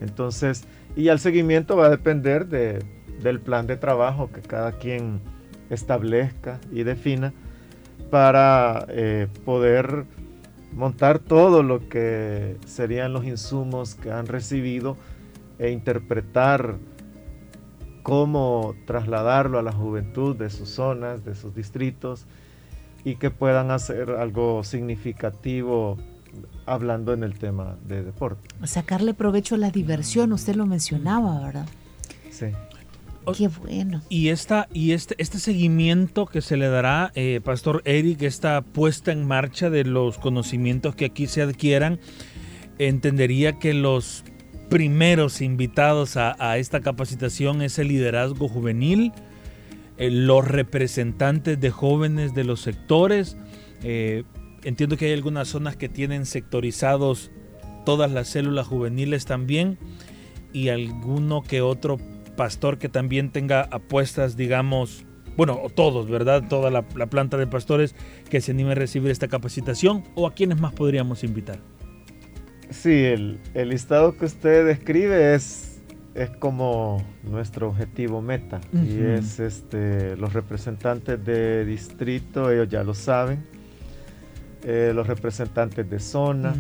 Entonces, 0.02 0.66
y 0.96 1.08
el 1.08 1.20
seguimiento 1.20 1.76
va 1.76 1.88
a 1.88 1.90
depender 1.90 2.48
de, 2.48 2.84
del 3.22 3.40
plan 3.40 3.68
de 3.68 3.78
trabajo 3.78 4.32
que 4.32 4.42
cada 4.42 4.74
quien 4.74 5.22
establezca 5.70 6.60
y 6.72 6.84
defina 6.84 7.34
para 8.10 8.86
eh, 8.90 9.28
poder 9.46 10.06
montar 10.74 11.20
todo 11.20 11.64
lo 11.64 11.90
que 11.90 12.58
serían 12.66 13.14
los 13.14 13.26
insumos 13.26 13.96
que 13.96 14.12
han 14.12 14.28
recibido 14.28 14.98
e 15.58 15.72
interpretar 15.72 16.78
cómo 18.04 18.76
trasladarlo 18.86 19.60
a 19.60 19.62
la 19.62 19.72
juventud 19.72 20.36
de 20.36 20.50
sus 20.50 20.70
zonas, 20.70 21.26
de 21.26 21.36
sus 21.36 21.54
distritos 21.54 22.26
y 23.04 23.16
que 23.16 23.32
puedan 23.32 23.72
hacer 23.72 24.12
algo 24.12 24.64
significativo 24.64 25.98
hablando 26.66 27.14
en 27.14 27.24
el 27.24 27.38
tema 27.38 27.78
de 27.88 28.04
deporte. 28.04 28.48
Sacarle 28.64 29.14
provecho 29.14 29.56
a 29.56 29.58
la 29.58 29.72
diversión, 29.72 30.34
usted 30.34 30.56
lo 30.56 30.66
mencionaba, 30.66 31.40
¿verdad? 31.42 31.68
Sí. 32.30 32.48
Qué 33.38 33.48
bueno. 33.48 34.02
Y, 34.10 34.30
esta, 34.30 34.68
y 34.74 34.94
este, 34.94 35.16
este 35.20 35.40
seguimiento 35.40 36.26
que 36.26 36.42
se 36.42 36.58
le 36.58 36.68
dará, 36.68 37.12
eh, 37.16 37.42
Pastor 37.44 37.82
Eric, 37.86 38.24
esta 38.24 38.62
puesta 38.62 39.12
en 39.12 39.28
marcha 39.28 39.70
de 39.70 39.84
los 39.84 40.18
conocimientos 40.18 40.96
que 40.96 41.06
aquí 41.06 41.28
se 41.28 41.42
adquieran, 41.42 42.00
entendería 42.80 43.60
que 43.60 43.74
los 43.74 44.24
primeros 44.70 45.42
invitados 45.42 46.18
a, 46.18 46.36
a 46.40 46.58
esta 46.58 46.80
capacitación 46.82 47.62
es 47.62 47.78
el 47.78 47.90
liderazgo 47.90 48.48
juvenil, 48.48 49.12
eh, 50.00 50.10
los 50.10 50.48
representantes 50.48 51.60
de 51.60 51.70
jóvenes 51.72 52.34
de 52.34 52.46
los 52.46 52.62
sectores. 52.62 53.38
Eh, 53.84 54.24
entiendo 54.64 54.98
que 54.98 55.08
hay 55.08 55.14
algunas 55.14 55.50
zonas 55.50 55.76
que 55.76 55.90
tienen 55.90 56.26
sectorizados 56.26 57.32
todas 57.86 58.10
las 58.12 58.30
células 58.30 58.66
juveniles 58.66 59.26
también 59.26 59.78
y 60.54 60.70
alguno 60.70 61.44
que 61.44 61.62
otro 61.62 61.98
pastor 62.38 62.78
que 62.78 62.88
también 62.88 63.30
tenga 63.32 63.62
apuestas, 63.64 64.38
digamos, 64.38 65.04
bueno, 65.36 65.60
todos, 65.76 66.10
¿verdad? 66.10 66.48
Toda 66.48 66.72
la, 66.72 66.82
planta 66.82 67.36
de 67.36 67.48
pastores 67.48 67.94
que 68.30 68.40
se 68.40 68.52
anime 68.52 68.72
a 68.72 68.76
recibir 68.76 69.12
esta 69.12 69.28
capacitación 69.28 70.06
o 70.16 70.28
a 70.28 70.34
quienes 70.34 70.60
más 70.60 70.74
podríamos 70.74 71.26
invitar. 71.26 71.60
Sí, 72.70 73.04
el, 73.04 73.40
el 73.54 73.70
listado 73.70 74.16
que 74.18 74.26
usted 74.26 74.66
describe 74.66 75.36
es 75.36 75.69
es 76.16 76.30
como 76.32 77.04
nuestro 77.24 77.70
objetivo 77.70 78.22
meta. 78.22 78.60
Y 78.74 79.00
es 79.00 79.40
este 79.40 80.16
los 80.18 80.34
representantes 80.34 81.24
de 81.24 81.66
distrito 81.66 82.52
ellos 82.52 82.70
ya 82.70 82.84
lo 82.84 82.94
saben 82.94 83.46
eh, 84.64 84.92
los 84.94 85.08
representantes 85.08 85.90
de 85.90 86.00
zona. 86.00 86.54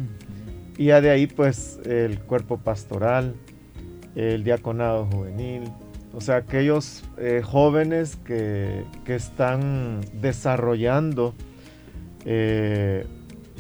Y 0.77 0.85
ya 0.85 1.01
de 1.01 1.09
ahí 1.09 1.27
pues 1.27 1.79
el 1.85 2.19
cuerpo 2.19 2.57
pastoral 2.57 3.35
el 4.15 4.43
diaconado 4.43 5.05
juvenil. 5.05 5.63
O 6.13 6.21
sea 6.21 6.37
aquellos 6.37 7.03
eh, 7.17 7.41
jóvenes 7.43 8.15
que, 8.15 8.85
están 9.07 10.01
desarrollando 10.21 11.33
eh, 12.25 13.05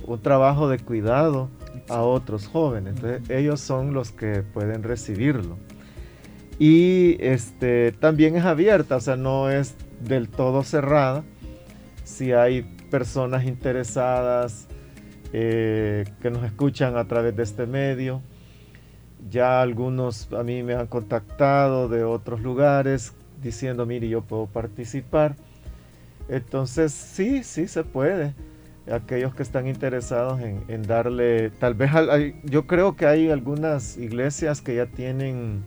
un 0.05 0.21
trabajo 0.21 0.69
de 0.69 0.79
cuidado 0.79 1.49
a 1.89 2.01
otros 2.01 2.47
jóvenes. 2.47 2.95
Entonces 2.95 3.29
ellos 3.29 3.59
son 3.59 3.93
los 3.93 4.11
que 4.11 4.41
pueden 4.41 4.83
recibirlo 4.83 5.57
y 6.59 7.15
este, 7.21 7.93
también 7.93 8.35
es 8.35 8.43
abierta, 8.43 8.97
o 8.97 8.99
sea, 8.99 9.15
no 9.15 9.49
es 9.49 9.75
del 10.01 10.27
todo 10.27 10.63
cerrada. 10.63 11.23
Si 12.03 12.33
hay 12.33 12.63
personas 12.91 13.45
interesadas 13.45 14.67
eh, 15.31 16.03
que 16.21 16.29
nos 16.29 16.43
escuchan 16.43 16.97
a 16.97 17.07
través 17.07 17.33
de 17.37 17.43
este 17.43 17.65
medio, 17.65 18.21
ya 19.29 19.61
algunos 19.61 20.31
a 20.33 20.43
mí 20.43 20.61
me 20.61 20.73
han 20.75 20.87
contactado 20.87 21.87
de 21.87 22.03
otros 22.03 22.41
lugares 22.41 23.13
diciendo, 23.41 23.85
mire, 23.85 24.09
yo 24.09 24.21
puedo 24.21 24.45
participar. 24.45 25.37
Entonces, 26.27 26.91
sí, 26.91 27.43
sí 27.43 27.69
se 27.69 27.85
puede. 27.85 28.35
Aquellos 28.91 29.33
que 29.33 29.43
están 29.43 29.67
interesados 29.67 30.41
en, 30.41 30.81
darle, 30.83 31.51
tal 31.51 31.73
vez, 31.75 31.91
yo 32.43 32.67
creo 32.67 32.97
que 32.97 33.05
hay 33.05 33.29
algunas 33.29 33.97
iglesias 33.97 34.61
que 34.61 34.75
ya 34.75 34.87
tienen 34.87 35.63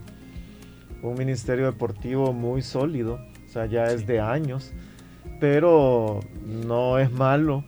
un 1.03 1.19
ministerio 1.19 1.67
deportivo 1.67 2.33
muy 2.33 2.63
sólido, 2.63 3.21
o 3.45 3.49
sea, 3.49 3.67
ya 3.67 3.85
es 3.87 4.07
de 4.07 4.21
años, 4.21 4.73
pero 5.41 6.21
no 6.47 6.99
es 6.99 7.11
malo 7.11 7.65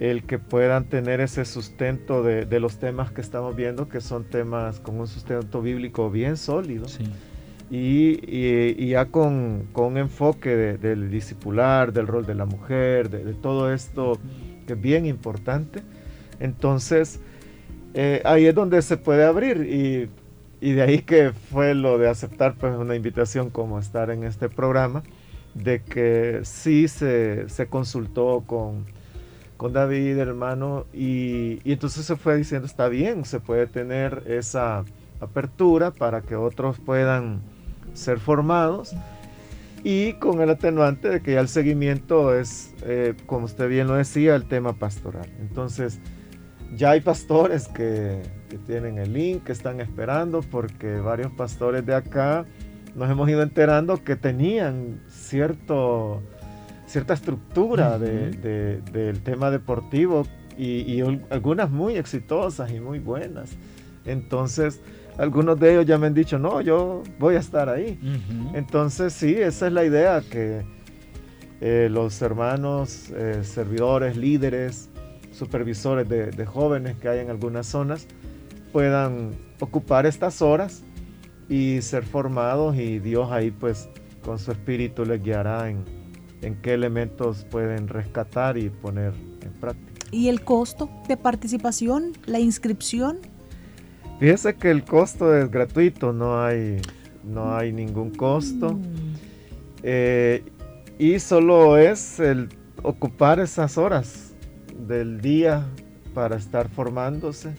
el 0.00 0.24
que 0.24 0.38
puedan 0.38 0.86
tener 0.86 1.20
ese 1.20 1.44
sustento 1.44 2.22
de, 2.22 2.58
los 2.58 2.78
temas 2.78 3.12
que 3.12 3.20
estamos 3.20 3.54
viendo, 3.54 3.88
que 3.88 4.00
son 4.00 4.24
temas 4.24 4.80
con 4.80 4.98
un 4.98 5.06
sustento 5.06 5.62
bíblico 5.62 6.10
bien 6.10 6.36
sólido. 6.36 6.86
Y, 7.70 8.88
ya 8.88 9.06
con, 9.06 9.68
con, 9.72 9.92
un 9.92 9.98
enfoque 9.98 10.56
del 10.56 11.08
discipular, 11.10 11.92
del 11.92 12.06
rol 12.06 12.26
de 12.26 12.34
la 12.34 12.46
mujer, 12.46 13.10
de, 13.10 13.32
todo 13.34 13.72
esto 13.72 14.18
que 14.66 14.72
es 14.72 14.80
bien 14.80 15.06
importante. 15.06 15.82
Entonces, 16.40 17.20
eh, 17.94 18.22
ahí 18.24 18.46
es 18.46 18.54
donde 18.54 18.82
se 18.82 18.96
puede 18.96 19.24
abrir 19.24 19.58
y, 19.58 20.08
y, 20.62 20.72
de 20.72 20.82
ahí 20.82 20.98
que 21.00 21.32
fue 21.32 21.74
lo 21.74 21.98
de 21.98 22.08
aceptar 22.08 22.54
pues, 22.54 22.76
una 22.76 22.94
invitación 22.94 23.50
como 23.50 23.78
estar 23.78 24.10
en 24.10 24.24
este 24.24 24.48
programa, 24.48 25.02
de 25.54 25.82
que 25.82 26.40
sí 26.44 26.88
se, 26.88 27.48
se 27.48 27.66
consultó 27.66 28.44
con 28.46 28.86
con 29.62 29.72
David, 29.72 30.18
hermano, 30.18 30.86
y, 30.92 31.60
entonces 31.70 32.04
se 32.04 32.16
fue 32.16 32.36
diciendo, 32.36 32.66
está 32.66 32.88
bien, 32.88 33.24
se 33.24 33.38
puede 33.38 33.68
tener 33.68 34.24
esa 34.26 34.84
apertura 35.20 35.92
para 35.92 36.20
que 36.22 36.34
otros 36.34 36.80
puedan 36.80 37.40
ser 37.94 38.18
formados 38.18 38.92
y 39.84 40.14
con 40.14 40.40
el 40.40 40.50
atenuante 40.50 41.10
de 41.10 41.22
que 41.22 41.34
ya 41.34 41.40
el 41.40 41.46
seguimiento 41.46 42.34
es, 42.36 42.74
eh, 42.82 43.14
como 43.26 43.44
usted 43.44 43.68
bien 43.68 43.86
lo 43.86 43.94
decía, 43.94 44.34
el 44.34 44.46
tema 44.46 44.72
pastoral. 44.72 45.30
Entonces, 45.38 46.00
ya 46.74 46.90
hay 46.90 47.00
pastores 47.00 47.68
que, 47.68 48.20
que, 48.52 48.58
tienen 48.58 48.98
el 48.98 49.12
link, 49.12 49.44
que 49.44 49.52
están 49.52 49.80
esperando, 49.80 50.42
porque 50.42 50.96
varios 50.96 51.32
pastores 51.32 51.86
de 51.86 51.94
acá 51.94 52.44
nos 52.94 53.10
hemos 53.10 53.28
ido 53.28 53.42
enterando 53.42 54.04
que 54.04 54.16
tenían 54.16 55.00
cierto 55.08 56.22
cierta 56.86 57.14
estructura 57.14 57.98
del 57.98 59.20
tema 59.24 59.50
deportivo 59.50 60.26
y, 60.58 61.00
algunas 61.30 61.70
muy 61.70 61.96
exitosas 61.96 62.70
y 62.70 62.80
muy 62.80 62.98
buenas. 62.98 63.50
Entonces, 64.04 64.80
algunos 65.16 65.58
de 65.58 65.72
ellos 65.72 65.86
ya 65.86 65.96
me 65.96 66.08
han 66.08 66.14
dicho, 66.14 66.38
no, 66.38 66.60
yo 66.60 67.02
voy 67.18 67.36
a 67.36 67.38
estar 67.38 67.70
ahí. 67.70 67.98
Entonces, 68.52 69.14
sí, 69.14 69.34
esa 69.34 69.68
es 69.68 69.72
la 69.72 69.84
idea, 69.84 70.20
que 70.20 70.62
eh, 71.62 71.88
los 71.90 72.20
hermanos, 72.20 73.08
eh, 73.16 73.40
servidores, 73.42 74.18
líderes, 74.18 74.90
supervisores 75.30 76.06
de, 76.06 76.30
de, 76.30 76.44
jóvenes 76.44 76.96
que 76.98 77.08
hay 77.08 77.20
en 77.20 77.30
algunas 77.30 77.66
zonas, 77.66 78.06
puedan 78.72 79.32
ocupar 79.60 80.06
estas 80.06 80.42
horas 80.42 80.82
y 81.48 81.82
ser 81.82 82.04
formados 82.04 82.76
y 82.76 82.98
Dios 82.98 83.30
ahí 83.30 83.50
pues 83.50 83.88
con 84.24 84.38
su 84.38 84.52
espíritu 84.52 85.04
les 85.04 85.22
guiará 85.22 85.68
en, 85.68 85.84
en 86.40 86.56
qué 86.62 86.74
elementos 86.74 87.44
pueden 87.50 87.88
rescatar 87.88 88.56
y 88.56 88.70
poner 88.70 89.12
en 89.42 89.52
práctica. 89.60 89.92
¿Y 90.10 90.28
el 90.28 90.42
costo 90.44 90.90
de 91.08 91.16
participación, 91.16 92.12
la 92.26 92.38
inscripción? 92.38 93.18
Fíjese 94.18 94.54
que 94.54 94.70
el 94.70 94.84
costo 94.84 95.36
es 95.36 95.50
gratuito, 95.50 96.12
no 96.12 96.42
hay, 96.42 96.80
no 97.24 97.56
hay 97.56 97.72
ningún 97.72 98.10
costo. 98.10 98.74
Mm. 98.74 99.14
Eh, 99.82 100.44
y 100.98 101.18
solo 101.18 101.76
es 101.76 102.20
el 102.20 102.48
ocupar 102.82 103.40
esas 103.40 103.78
horas 103.78 104.34
del 104.86 105.20
día 105.20 105.66
para 106.14 106.36
estar 106.36 106.68
formándose. 106.68 107.56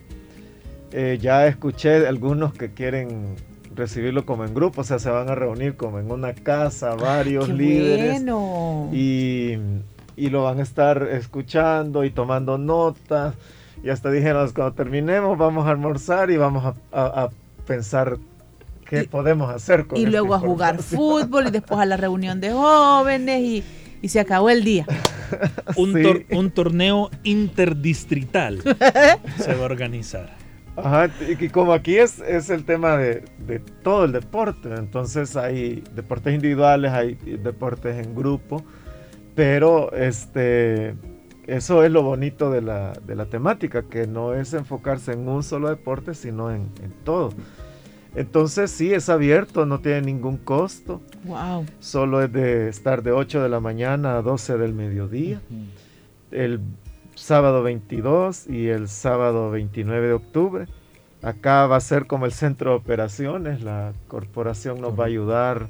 Eh, 0.95 1.17
ya 1.19 1.47
escuché 1.47 2.05
algunos 2.07 2.53
que 2.53 2.71
quieren 2.71 3.35
recibirlo 3.73 4.27
como 4.27 4.45
en 4.45 4.53
grupo, 4.53 4.81
o 4.81 4.83
sea, 4.83 4.99
se 4.99 5.09
van 5.09 5.27
a 5.27 5.33
reunir 5.33 5.75
como 5.75 5.97
en 5.97 6.11
una 6.11 6.35
casa, 6.35 6.93
varios 6.93 7.49
líderes. 7.49 8.21
Y, 8.91 9.57
y, 10.15 10.29
lo 10.29 10.43
van 10.43 10.59
a 10.59 10.61
estar 10.61 11.07
escuchando 11.11 12.03
y 12.03 12.11
tomando 12.11 12.59
notas. 12.59 13.33
Y 13.83 13.89
hasta 13.89 14.11
dijeron, 14.11 14.47
cuando 14.51 14.75
terminemos 14.75 15.35
vamos 15.35 15.65
a 15.65 15.71
almorzar 15.71 16.29
y 16.29 16.37
vamos 16.37 16.75
a, 16.91 17.29
pensar 17.65 18.17
qué 18.85 19.05
podemos 19.05 19.49
hacer 19.49 19.87
con 19.87 19.97
Y 19.97 20.05
luego 20.05 20.35
a 20.35 20.39
jugar 20.39 20.83
fútbol 20.83 21.47
y 21.47 21.51
después 21.51 21.79
a 21.79 21.85
la 21.85 21.97
reunión 21.97 22.39
de 22.39 22.51
jóvenes 22.51 23.41
y, 23.41 23.63
y 24.03 24.09
se 24.09 24.19
acabó 24.19 24.51
el 24.51 24.63
día. 24.63 24.85
un, 25.75 26.23
un 26.31 26.51
torneo 26.51 27.09
interdistrital 27.23 28.61
se 29.39 29.55
va 29.55 29.61
a 29.61 29.65
organizar. 29.65 30.42
Ajá, 30.75 31.09
y 31.39 31.49
como 31.49 31.71
aquí 31.73 31.97
es, 31.97 32.19
es 32.19 32.49
el 32.49 32.65
tema 32.65 32.97
de, 32.97 33.23
todo 33.83 34.05
el 34.05 34.11
deporte, 34.11 34.73
entonces 34.75 35.35
hay 35.35 35.83
deportes 35.93 36.33
individuales, 36.33 36.91
hay 36.91 37.13
deportes 37.13 38.03
en 38.03 38.15
grupo, 38.15 38.63
pero 39.35 39.91
este, 39.93 40.95
eso 41.45 41.83
es 41.83 41.91
lo 41.91 42.01
bonito 42.01 42.49
de 42.49 42.61
la, 42.61 42.93
temática, 43.29 43.83
que 43.83 44.07
no 44.07 44.33
es 44.33 44.53
enfocarse 44.53 45.11
en 45.11 45.27
un 45.27 45.43
solo 45.43 45.69
deporte, 45.69 46.15
sino 46.15 46.51
en, 46.51 46.69
todo. 47.03 47.33
Entonces 48.15 48.71
sí, 48.71 48.93
es 48.93 49.09
abierto, 49.09 49.67
no 49.67 49.79
tiene 49.79 50.01
ningún 50.01 50.37
costo. 50.37 51.01
Wow. 51.25 51.65
Solo 51.79 52.23
es 52.23 52.31
de 52.31 52.69
estar 52.69 53.03
de 53.03 53.11
8 53.11 53.43
de 53.43 53.49
la 53.49 53.59
mañana 53.59 54.17
a 54.17 54.21
12 54.23 54.57
del 54.57 54.73
mediodía. 54.73 55.39
El 56.31 56.61
sábado 57.15 57.63
22 57.63 58.47
y 58.47 58.67
el 58.67 58.87
sábado 58.87 59.51
29 59.51 60.07
de 60.07 60.13
octubre. 60.13 60.67
Acá 61.21 61.67
va 61.67 61.77
a 61.77 61.81
ser 61.81 62.05
como 62.05 62.25
el 62.25 62.33
centro 62.33 62.71
de 62.71 62.77
operaciones, 62.77 63.61
la 63.61 63.93
corporación 64.07 64.81
nos 64.81 64.99
va 64.99 65.05
a 65.05 65.07
ayudar, 65.07 65.69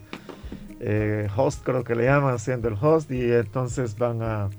eh, 0.80 1.30
host 1.36 1.64
creo 1.64 1.84
que 1.84 1.96
le 1.96 2.06
llaman, 2.06 2.40
siendo 2.40 2.70
el 2.70 2.76
host, 2.82 3.12
y 3.12 3.32
entonces 3.32 3.98
van 3.98 4.24
a, 4.24 4.50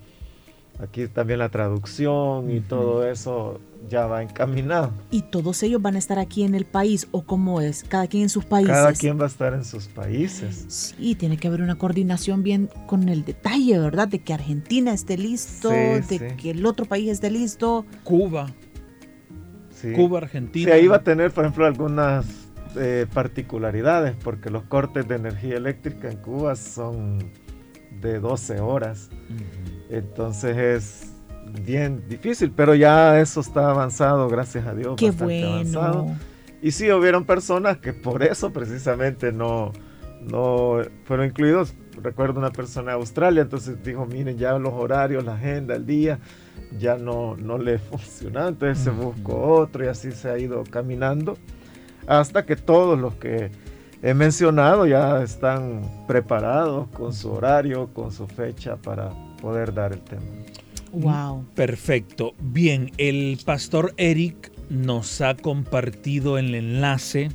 aquí 0.78 1.08
también 1.08 1.40
la 1.40 1.48
traducción 1.48 2.50
y 2.50 2.60
todo 2.60 3.06
eso 3.06 3.60
ya 3.88 4.06
va 4.06 4.22
encaminado. 4.22 4.92
¿Y 5.10 5.22
todos 5.22 5.62
ellos 5.62 5.80
van 5.80 5.96
a 5.96 5.98
estar 5.98 6.18
aquí 6.18 6.42
en 6.42 6.54
el 6.54 6.64
país 6.64 7.08
o 7.10 7.22
cómo 7.22 7.60
es? 7.60 7.84
¿Cada 7.84 8.06
quien 8.06 8.24
en 8.24 8.28
sus 8.28 8.44
países? 8.44 8.72
Cada 8.72 8.92
quien 8.92 9.18
va 9.18 9.24
a 9.24 9.28
estar 9.28 9.54
en 9.54 9.64
sus 9.64 9.86
países. 9.88 10.64
Sí, 10.68 11.14
tiene 11.14 11.36
que 11.36 11.48
haber 11.48 11.62
una 11.62 11.76
coordinación 11.76 12.42
bien 12.42 12.68
con 12.86 13.08
el 13.08 13.24
detalle, 13.24 13.78
¿verdad? 13.78 14.08
De 14.08 14.20
que 14.20 14.32
Argentina 14.32 14.92
esté 14.92 15.16
listo, 15.16 15.70
de 15.70 16.34
que 16.36 16.50
el 16.50 16.64
otro 16.66 16.86
país 16.86 17.10
esté 17.10 17.30
listo. 17.30 17.84
Cuba. 18.02 18.48
Cuba, 19.94 20.18
Argentina. 20.18 20.66
Sí, 20.66 20.72
ahí 20.72 20.86
va 20.86 20.96
a 20.96 21.02
tener, 21.02 21.30
por 21.30 21.44
ejemplo, 21.44 21.66
algunas 21.66 22.26
eh, 22.76 23.06
particularidades, 23.12 24.16
porque 24.16 24.48
los 24.50 24.64
cortes 24.64 25.06
de 25.06 25.16
energía 25.16 25.56
eléctrica 25.56 26.10
en 26.10 26.16
Cuba 26.18 26.56
son 26.56 27.18
de 28.00 28.18
12 28.18 28.60
horas. 28.60 29.10
Entonces 29.90 30.56
es 30.56 31.13
bien 31.62 32.02
difícil, 32.08 32.52
pero 32.54 32.74
ya 32.74 33.20
eso 33.20 33.40
está 33.40 33.70
avanzado, 33.70 34.28
gracias 34.28 34.66
a 34.66 34.74
Dios. 34.74 34.96
Qué 34.96 35.10
bueno. 35.10 36.16
Y 36.62 36.70
sí, 36.70 36.90
hubieron 36.90 37.24
personas 37.24 37.78
que 37.78 37.92
por 37.92 38.22
eso 38.22 38.52
precisamente 38.52 39.32
no, 39.32 39.72
no 40.22 40.78
fueron 41.04 41.26
incluidos. 41.26 41.74
Recuerdo 42.02 42.40
una 42.40 42.50
persona 42.50 42.92
de 42.92 42.98
Australia, 42.98 43.42
entonces 43.42 43.82
dijo, 43.82 44.06
miren, 44.06 44.36
ya 44.38 44.58
los 44.58 44.72
horarios, 44.72 45.24
la 45.24 45.34
agenda, 45.34 45.74
el 45.76 45.86
día, 45.86 46.18
ya 46.78 46.96
no, 46.96 47.36
no 47.36 47.58
le 47.58 47.78
funcionaba, 47.90 48.48
entonces 48.48 48.82
se 48.82 48.90
buscó 48.90 49.34
otro 49.56 49.84
y 49.84 49.88
así 49.88 50.12
se 50.12 50.28
ha 50.28 50.38
ido 50.38 50.64
caminando 50.64 51.36
hasta 52.06 52.44
que 52.44 52.56
todos 52.56 52.98
los 52.98 53.14
que 53.14 53.50
he 54.02 54.14
mencionado 54.14 54.86
ya 54.86 55.22
están 55.22 56.04
preparados 56.06 56.88
con 56.88 57.12
su 57.12 57.32
horario, 57.32 57.88
con 57.92 58.12
su 58.12 58.26
fecha 58.26 58.76
para 58.76 59.10
poder 59.40 59.72
dar 59.72 59.92
el 59.92 60.00
tema. 60.00 60.22
Wow. 60.94 61.46
Perfecto. 61.54 62.34
Bien, 62.40 62.92
el 62.98 63.38
pastor 63.44 63.94
Eric 63.96 64.52
nos 64.70 65.20
ha 65.20 65.34
compartido 65.36 66.38
el 66.38 66.54
enlace 66.54 67.30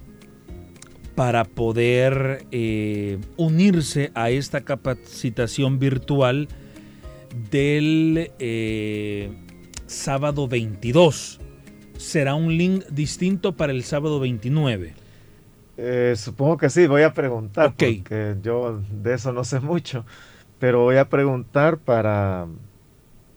para 1.15 1.43
poder 1.43 2.45
eh, 2.51 3.17
unirse 3.35 4.11
a 4.15 4.29
esta 4.29 4.61
capacitación 4.61 5.77
virtual 5.77 6.47
del 7.51 8.31
eh, 8.39 9.29
sábado 9.85 10.47
22. 10.47 11.41
¿Será 11.97 12.35
un 12.35 12.57
link 12.57 12.85
distinto 12.89 13.57
para 13.57 13.73
el 13.73 13.83
sábado 13.83 14.21
29? 14.21 14.93
Eh, 15.75 16.13
supongo 16.15 16.57
que 16.57 16.69
sí, 16.69 16.87
voy 16.87 17.01
a 17.01 17.13
preguntar, 17.13 17.73
porque 17.77 18.37
yo 18.41 18.81
de 18.89 19.13
eso 19.13 19.33
no 19.33 19.43
sé 19.43 19.59
mucho, 19.59 20.05
pero 20.57 20.83
voy 20.83 20.97
a 20.97 21.09
preguntar 21.09 21.77
para 21.77 22.47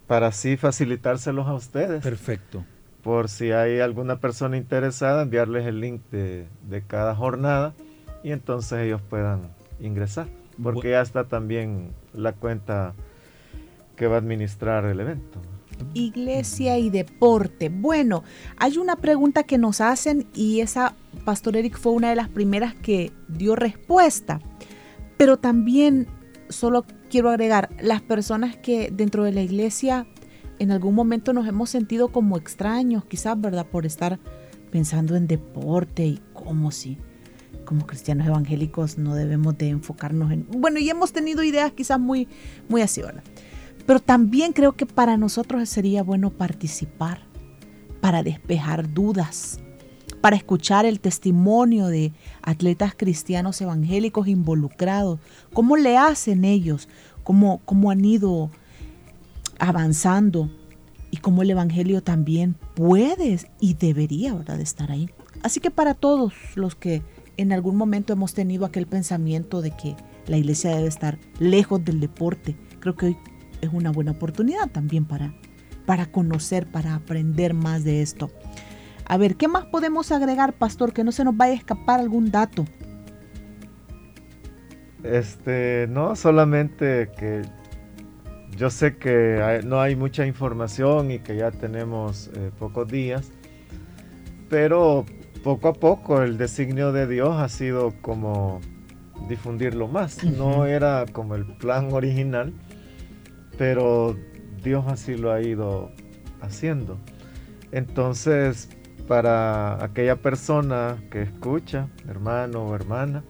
para 0.06 0.28
así 0.28 0.56
facilitárselos 0.56 1.46
a 1.46 1.54
ustedes. 1.54 2.02
Perfecto. 2.02 2.64
por 3.02 3.28
si 3.28 3.50
hay 3.50 3.80
alguna 3.80 4.20
persona 4.20 4.56
interesada, 4.56 5.22
enviarles 5.22 5.66
el 5.66 5.80
link 5.80 6.02
de, 6.10 6.46
cada 6.86 7.14
jornada 7.16 7.74
y 8.22 8.30
entonces 8.30 8.78
ellos 8.78 9.00
puedan 9.02 9.50
ingresar, 9.80 10.28
porque 10.62 10.90
ya 10.90 11.00
está 11.00 11.24
también 11.24 11.90
la 12.14 12.32
cuenta 12.32 12.94
que 13.96 14.06
va 14.06 14.16
a 14.16 14.18
administrar 14.18 14.84
el 14.84 15.00
evento. 15.00 15.40
Iglesia 15.94 16.78
y 16.78 16.90
deporte. 16.90 17.68
Bueno, 17.68 18.22
hay 18.56 18.78
una 18.78 18.96
pregunta 18.96 19.42
que 19.42 19.58
nos 19.58 19.80
hacen 19.80 20.26
y 20.34 20.60
esa, 20.60 20.94
Pastor 21.24 21.56
Eric, 21.56 21.76
fue 21.76 21.92
una 21.92 22.10
de 22.10 22.16
las 22.16 22.28
primeras 22.28 22.74
que 22.74 23.10
dio 23.28 23.56
respuesta. 23.56 24.40
Pero 25.16 25.36
también 25.38 26.06
solo 26.48 26.84
quiero 27.12 27.28
agregar, 27.28 27.68
las 27.78 28.00
personas 28.00 28.56
que 28.56 28.90
dentro 28.90 29.24
de 29.24 29.32
la 29.32 29.42
iglesia 29.42 30.06
en 30.58 30.70
algún 30.70 30.94
momento 30.94 31.34
nos 31.34 31.46
hemos 31.46 31.68
sentido 31.68 32.08
como 32.08 32.38
extraños, 32.38 33.04
quizás, 33.04 33.38
¿verdad? 33.38 33.66
Por 33.66 33.84
estar 33.84 34.18
pensando 34.70 35.14
en 35.14 35.26
deporte 35.26 36.06
y 36.06 36.20
como 36.32 36.70
si 36.70 36.96
como 37.66 37.86
cristianos 37.86 38.26
evangélicos 38.26 38.96
no 38.96 39.14
debemos 39.14 39.58
de 39.58 39.68
enfocarnos 39.68 40.32
en... 40.32 40.46
Bueno, 40.48 40.78
y 40.78 40.88
hemos 40.88 41.12
tenido 41.12 41.42
ideas 41.42 41.72
quizás 41.72 42.00
muy, 42.00 42.28
muy 42.70 42.80
así, 42.80 43.02
¿verdad? 43.02 43.22
Pero 43.86 44.00
también 44.00 44.54
creo 44.54 44.72
que 44.72 44.86
para 44.86 45.18
nosotros 45.18 45.68
sería 45.68 46.02
bueno 46.02 46.30
participar, 46.30 47.26
para 48.00 48.22
despejar 48.22 48.90
dudas, 48.94 49.60
para 50.22 50.36
escuchar 50.36 50.86
el 50.86 51.00
testimonio 51.00 51.88
de 51.88 52.12
atletas 52.42 52.94
cristianos 52.96 53.60
evangélicos 53.60 54.28
involucrados, 54.28 55.18
cómo 55.52 55.76
le 55.76 55.98
hacen 55.98 56.44
ellos, 56.44 56.88
cómo, 57.24 57.60
cómo 57.64 57.90
han 57.90 58.04
ido 58.04 58.50
avanzando 59.58 60.48
y 61.10 61.18
cómo 61.18 61.42
el 61.42 61.50
Evangelio 61.50 62.02
también 62.02 62.54
puede 62.74 63.38
y 63.60 63.74
debería 63.74 64.32
¿verdad? 64.32 64.60
estar 64.60 64.92
ahí. 64.92 65.10
Así 65.42 65.60
que 65.60 65.72
para 65.72 65.94
todos 65.94 66.32
los 66.54 66.76
que 66.76 67.02
en 67.36 67.52
algún 67.52 67.76
momento 67.76 68.12
hemos 68.12 68.32
tenido 68.32 68.64
aquel 68.64 68.86
pensamiento 68.86 69.60
de 69.60 69.72
que 69.72 69.96
la 70.28 70.38
iglesia 70.38 70.74
debe 70.74 70.88
estar 70.88 71.18
lejos 71.40 71.84
del 71.84 71.98
deporte, 71.98 72.56
creo 72.78 72.94
que 72.94 73.06
hoy 73.06 73.16
es 73.60 73.70
una 73.72 73.90
buena 73.90 74.12
oportunidad 74.12 74.70
también 74.70 75.04
para, 75.04 75.34
para 75.84 76.06
conocer, 76.06 76.70
para 76.70 76.94
aprender 76.94 77.54
más 77.54 77.82
de 77.82 78.02
esto. 78.02 78.30
A 79.12 79.18
ver, 79.18 79.36
¿qué 79.36 79.46
más 79.46 79.66
podemos 79.66 80.10
agregar, 80.10 80.54
pastor? 80.54 80.94
Que 80.94 81.04
no 81.04 81.12
se 81.12 81.22
nos 81.22 81.36
vaya 81.36 81.52
a 81.52 81.56
escapar 81.56 82.00
algún 82.00 82.30
dato. 82.30 82.64
Este, 85.04 85.86
no, 85.90 86.16
solamente 86.16 87.10
que 87.18 87.42
yo 88.56 88.70
sé 88.70 88.96
que 88.96 89.60
no 89.66 89.82
hay 89.82 89.96
mucha 89.96 90.24
información 90.24 91.10
y 91.10 91.18
que 91.18 91.36
ya 91.36 91.50
tenemos 91.50 92.30
eh, 92.32 92.52
pocos 92.58 92.88
días, 92.88 93.30
pero 94.48 95.04
poco 95.44 95.68
a 95.68 95.74
poco 95.74 96.22
el 96.22 96.38
designio 96.38 96.90
de 96.90 97.06
Dios 97.06 97.36
ha 97.36 97.50
sido 97.50 97.92
como 98.00 98.62
difundirlo 99.28 99.88
más. 99.88 100.24
No 100.24 100.64
era 100.64 101.04
como 101.12 101.34
el 101.34 101.44
plan 101.44 101.92
original, 101.92 102.54
pero 103.58 104.16
Dios 104.64 104.86
así 104.88 105.18
lo 105.18 105.32
ha 105.32 105.42
ido 105.42 105.92
haciendo. 106.40 106.96
Entonces, 107.72 108.70
para 109.06 109.82
aquella 109.84 110.16
persona 110.16 110.96
que 111.10 111.22
escucha, 111.22 111.88
hermano 112.08 112.64
o 112.64 112.74
hermana, 112.74 113.24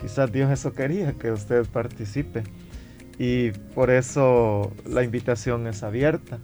quizás 0.00 0.30
Dios 0.32 0.50
eso 0.50 0.72
quería, 0.72 1.14
que 1.14 1.32
usted 1.32 1.66
participe 1.66 2.42
y 3.18 3.50
por 3.74 3.90
eso 3.90 4.72
la 4.86 5.02
invitación 5.02 5.66
es 5.66 5.82
abierta. 5.82 6.38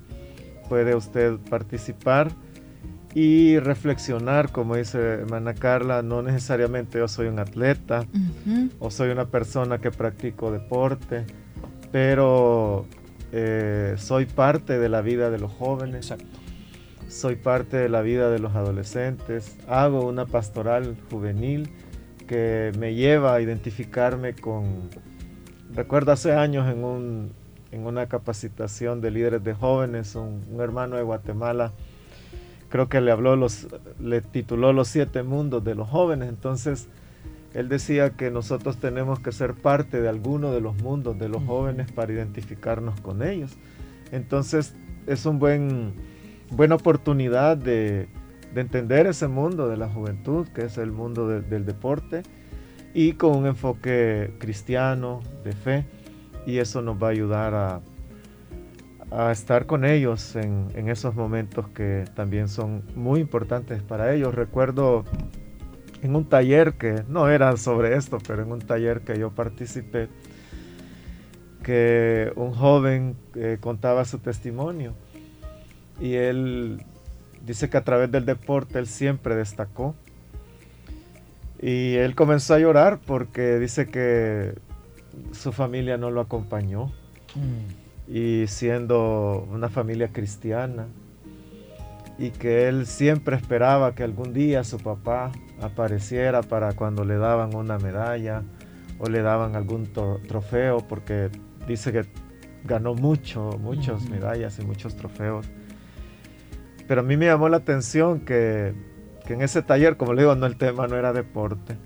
Puede 0.69 0.95
usted 0.95 1.37
participar 1.51 2.31
y 3.15 3.59
reflexionar, 3.61 4.51
como 4.51 4.75
dice 4.75 4.99
hermana 4.99 5.55
Carla, 5.55 6.03
no 6.03 6.23
necesariamente 6.23 6.99
yo 6.99 7.07
soy 7.07 7.29
un 7.29 7.39
atleta 7.39 8.07
o 8.81 8.91
soy 8.91 9.11
una 9.11 9.27
persona 9.27 9.79
que 9.79 9.93
practico 9.93 10.51
deporte, 10.51 11.25
pero 11.93 12.87
eh, 13.31 13.95
soy 13.99 14.27
parte 14.27 14.79
de 14.81 14.89
la 14.89 15.01
vida 15.01 15.31
de 15.31 15.39
los 15.39 15.53
jóvenes. 15.53 16.13
Soy 17.09 17.37
parte 17.37 17.77
de 17.77 17.89
la 17.89 18.03
vida 18.03 18.31
de 18.31 18.39
los 18.39 18.55
adolescentes. 18.55 19.57
Hago 19.69 20.07
una 20.07 20.27
pastoral 20.27 20.97
juvenil 21.11 21.71
que 22.27 22.73
me 22.79 22.95
lleva 22.95 23.35
a 23.35 23.41
identificarme 23.41 24.35
con, 24.35 24.89
Recuerdo 25.75 26.13
hace 26.13 26.33
años 26.33 26.73
en, 26.73 26.85
un, 26.85 27.33
en 27.73 27.85
una 27.85 28.07
capacitación 28.07 29.01
de 29.01 29.11
líderes 29.11 29.43
de 29.43 29.55
jóvenes, 29.55 30.15
un, 30.15 30.41
hermano 30.61 30.97
de 30.97 31.03
Guatemala, 31.03 31.73
creo 32.69 32.89
que 32.89 33.01
le 33.01 33.11
habló 33.11 33.35
los, 33.35 33.67
le 33.99 34.21
tituló 34.21 34.73
Los 34.73 34.87
siete 34.87 35.25
mundos 35.25 35.65
de 35.65 35.75
los 35.75 35.89
jóvenes. 35.89 36.29
Entonces, 36.29 36.87
él 37.55 37.69
decía 37.69 38.11
que 38.11 38.31
nosotros 38.31 38.77
tenemos 38.77 39.19
que 39.19 39.33
ser 39.33 39.55
parte 39.55 40.01
de 40.01 40.09
alguno 40.09 40.53
de 40.53 40.61
los 40.61 40.77
mundos 40.77 41.19
de 41.19 41.29
los 41.29 41.43
jóvenes 41.43 41.91
para 41.91 42.13
identificarnos 42.13 43.01
con 43.01 43.25
ellos. 43.25 43.51
Entonces, 44.13 44.75
es 45.09 45.27
una 45.27 45.41
buen, 45.41 45.95
buena 46.51 46.77
oportunidad 46.77 47.57
de, 47.57 48.09
entender 48.55 49.07
ese 49.09 49.27
mundo 49.27 49.69
de 49.69 49.77
la 49.77 49.89
juventud, 49.89 50.47
que 50.49 50.67
es 50.67 50.79
el 50.79 50.93
mundo 50.93 51.29
del 51.29 51.67
deporte 51.67 52.23
y 52.95 53.15
con 53.15 53.37
un 53.37 53.47
enfoque 53.47 54.33
cristiano, 54.39 55.21
de 55.43 55.53
fe, 55.53 55.85
y 56.47 56.59
eso 56.59 56.81
nos 56.81 57.03
va 57.03 57.09
a 57.09 57.11
ayudar 57.11 57.55
a, 57.55 57.81
estar 59.31 59.67
con 59.67 59.85
ellos 59.85 60.35
en, 60.35 60.69
en, 60.75 60.89
esos 60.89 61.15
momentos 61.15 61.69
que 61.69 62.05
también 62.15 62.49
son 62.49 62.83
muy 62.97 63.21
importantes 63.21 63.81
para 63.81 64.13
ellos. 64.13 64.35
Recuerdo 64.35 65.05
en 66.03 66.17
un 66.17 66.29
taller 66.29 66.75
que 66.75 67.05
no 67.09 67.29
era 67.29 67.57
sobre 67.57 67.97
esto, 67.97 68.19
pero 68.27 68.43
en 68.43 68.51
un 68.51 68.59
taller 68.61 69.03
que 69.03 69.17
yo 69.17 69.31
participé, 69.31 70.09
que 71.63 72.33
un 72.37 72.53
joven 72.53 73.17
eh, 73.37 73.59
contaba 73.61 74.05
su 74.05 74.19
testimonio 74.19 74.95
y 76.01 76.15
él 76.15 76.85
dice 77.45 77.69
que 77.71 77.77
a 77.77 77.85
través 77.85 78.11
del 78.11 78.25
deporte 78.25 78.79
él 78.79 78.87
siempre 78.87 79.35
destacó 79.37 79.95
y 81.61 81.95
él 81.95 82.15
comenzó 82.15 82.53
a 82.53 82.59
llorar 82.59 82.99
porque 83.07 83.59
dice 83.59 83.87
que 83.87 84.55
su 85.33 85.51
familia 85.51 85.97
no 85.97 86.11
lo 86.11 86.21
acompañó. 86.21 86.93
Mm. 87.35 88.13
Y 88.13 88.47
siendo 88.49 89.49
una 89.51 89.71
familia 89.71 90.09
cristiana. 90.09 90.87
Y 92.19 92.31
que 92.31 92.69
él 92.69 92.87
siempre 92.87 93.35
esperaba 93.37 93.95
que 93.95 94.05
algún 94.05 94.35
día 94.35 94.63
su 94.63 94.77
papá 94.77 95.33
apareciera 95.61 96.43
para 96.43 96.75
cuando 96.75 97.05
le 97.05 97.17
daban 97.17 97.55
una 97.55 97.79
medalla 97.79 98.43
o 98.99 99.09
le 99.09 99.23
daban 99.23 99.57
algún 99.57 99.91
trofeo, 100.29 100.87
porque 100.87 101.31
dice 101.67 101.93
que 101.93 102.05
ganó 102.63 102.95
mucho, 102.95 103.59
muchas 103.59 104.09
medallas 104.11 104.59
y 104.59 104.67
muchos 104.67 104.97
trofeos. 104.97 105.47
Pero 106.87 107.01
a 107.01 107.05
mí 107.05 107.17
me 107.17 107.27
llamó 107.27 107.49
la 107.49 107.59
atención 107.59 108.21
que 108.21 108.75
que 109.27 109.35
en 109.35 109.43
ese 109.43 109.63
taller, 109.63 109.97
como 109.97 110.13
le 110.13 110.23
digo, 110.23 110.35
no 110.35 110.47
el 110.47 110.57
tema 110.57 110.87
no 110.87 110.97
era 110.97 111.13
deporte. 111.13 111.77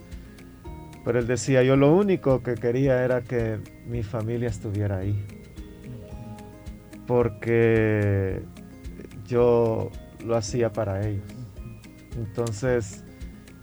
Pero 1.05 1.19
él 1.19 1.27
decía, 1.27 1.63
yo 1.63 1.77
lo 1.77 1.95
único 1.95 2.43
que 2.43 2.55
quería 2.55 3.05
era 3.05 3.23
que 3.23 3.61
mi 3.87 4.03
familia 4.03 4.49
estuviera 4.49 4.99
ahí. 4.99 5.25
Porque 7.07 8.43
yo 9.25 9.91
lo 10.25 10.37
hacía 10.37 10.73
para 10.73 11.07
ellos. 11.07 11.25
Entonces, 12.17 13.05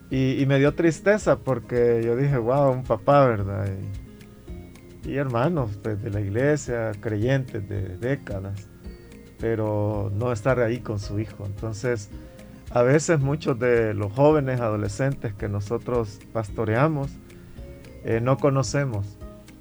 y, 0.09 0.43
me 0.47 0.57
dio 0.57 0.73
tristeza 0.73 1.39
porque 1.39 2.01
yo 2.03 2.15
dije, 2.15 2.37
wow, 2.37 2.71
un 2.71 2.83
papá, 2.83 3.27
¿verdad? 3.27 3.67
Y, 5.03 5.11
y 5.11 5.17
hermanos 5.17 5.77
pues, 5.83 6.01
de 6.01 6.09
la 6.09 6.21
iglesia, 6.21 6.91
creyentes 7.01 7.67
de 7.67 7.97
décadas, 7.97 8.69
pero 9.45 10.11
no 10.15 10.31
estar 10.31 10.59
ahí 10.59 10.79
con 10.79 10.97
su 10.97 11.19
hijo. 11.19 11.45
Entonces, 11.45 12.09
a 12.71 12.81
veces 12.81 13.19
muchos 13.19 13.59
de 13.59 13.93
los 13.93 14.11
jóvenes, 14.11 14.59
adolescentes 14.59 15.35
que 15.35 15.47
nosotros 15.47 16.19
pastoreamos, 16.33 17.11
eh, 18.05 18.21
no 18.23 18.37
conocemos 18.37 19.19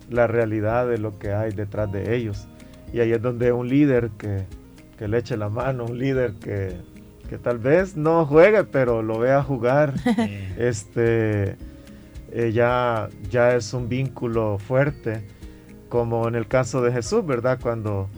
la 0.09 0.27
realidad 0.27 0.89
de 0.89 0.97
lo 0.97 1.19
que 1.19 1.35
hay 1.35 1.53
detrás 1.53 1.93
de 1.93 2.17
ellos. 2.17 2.49
Y 2.95 3.01
ahí 3.01 3.13
es 3.13 3.21
donde 3.21 3.53
un 3.53 3.69
líder 3.69 4.09
que, 4.17 4.47
le 5.07 5.19
eche 5.19 5.37
la 5.37 5.51
mano, 5.51 5.85
un 5.85 5.99
líder 5.99 6.33
que, 6.41 6.79
tal 7.43 7.59
vez 7.59 7.95
no 7.95 8.25
juegue, 8.25 8.65
pero 8.65 9.03
lo 9.03 9.19
vea 9.19 9.43
jugar, 9.43 9.93
este, 10.57 11.57
eh, 12.33 12.53
ya, 12.55 13.11
ya 13.29 13.55
es 13.55 13.75
un 13.75 13.91
vínculo 13.91 14.57
fuerte, 14.57 15.27
como 15.91 16.27
en 16.27 16.37
el 16.37 16.49
caso 16.49 16.81
de 16.81 16.91
Jesús, 16.91 17.27
¿verdad? 17.27 17.59
Cuando 17.61 18.09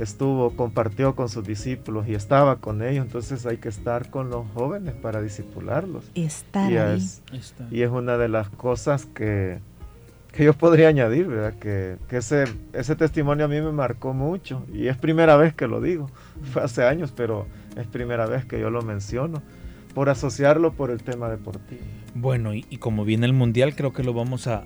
estuvo, 0.00 0.50
compartió 0.56 1.14
con 1.14 1.28
sus 1.28 1.46
discípulos 1.46 2.08
y 2.08 2.14
estaba 2.14 2.56
con 2.56 2.82
ellos, 2.82 3.04
entonces 3.04 3.44
hay 3.46 3.58
que 3.58 3.68
estar 3.68 4.10
con 4.10 4.30
los 4.30 4.46
jóvenes 4.54 4.94
para 4.94 5.20
discipularlos. 5.20 6.04
Estar 6.14 6.72
y 6.72 6.76
ahí. 6.78 6.96
Es, 6.96 7.22
y 7.70 7.82
es 7.82 7.90
una 7.90 8.16
de 8.16 8.28
las 8.28 8.48
cosas 8.48 9.06
que, 9.06 9.58
que 10.32 10.44
yo 10.44 10.54
podría 10.54 10.88
añadir, 10.88 11.26
¿verdad? 11.26 11.54
Que, 11.58 11.96
que, 12.08 12.16
ese, 12.16 12.44
ese 12.72 12.96
testimonio 12.96 13.44
a 13.44 13.48
mí 13.48 13.60
me 13.60 13.72
marcó 13.72 14.14
mucho 14.14 14.64
y 14.72 14.88
es 14.88 14.96
primera 14.96 15.36
vez 15.36 15.54
que 15.54 15.66
lo 15.66 15.80
digo, 15.80 16.10
fue 16.52 16.62
hace 16.62 16.84
años, 16.84 17.12
pero 17.14 17.46
es 17.76 17.86
primera 17.86 18.26
vez 18.26 18.44
que 18.44 18.58
yo 18.58 18.70
lo 18.70 18.82
menciono, 18.82 19.42
por 19.94 20.08
asociarlo 20.08 20.72
por 20.72 20.90
el 20.90 21.02
tema 21.02 21.28
deportivo. 21.28 21.82
Bueno, 22.14 22.54
y, 22.54 22.62
como 22.78 23.04
viene 23.04 23.26
el 23.26 23.32
Mundial, 23.32 23.74
creo 23.76 23.92
que 23.92 24.02
lo 24.02 24.12
vamos 24.12 24.46
a, 24.46 24.64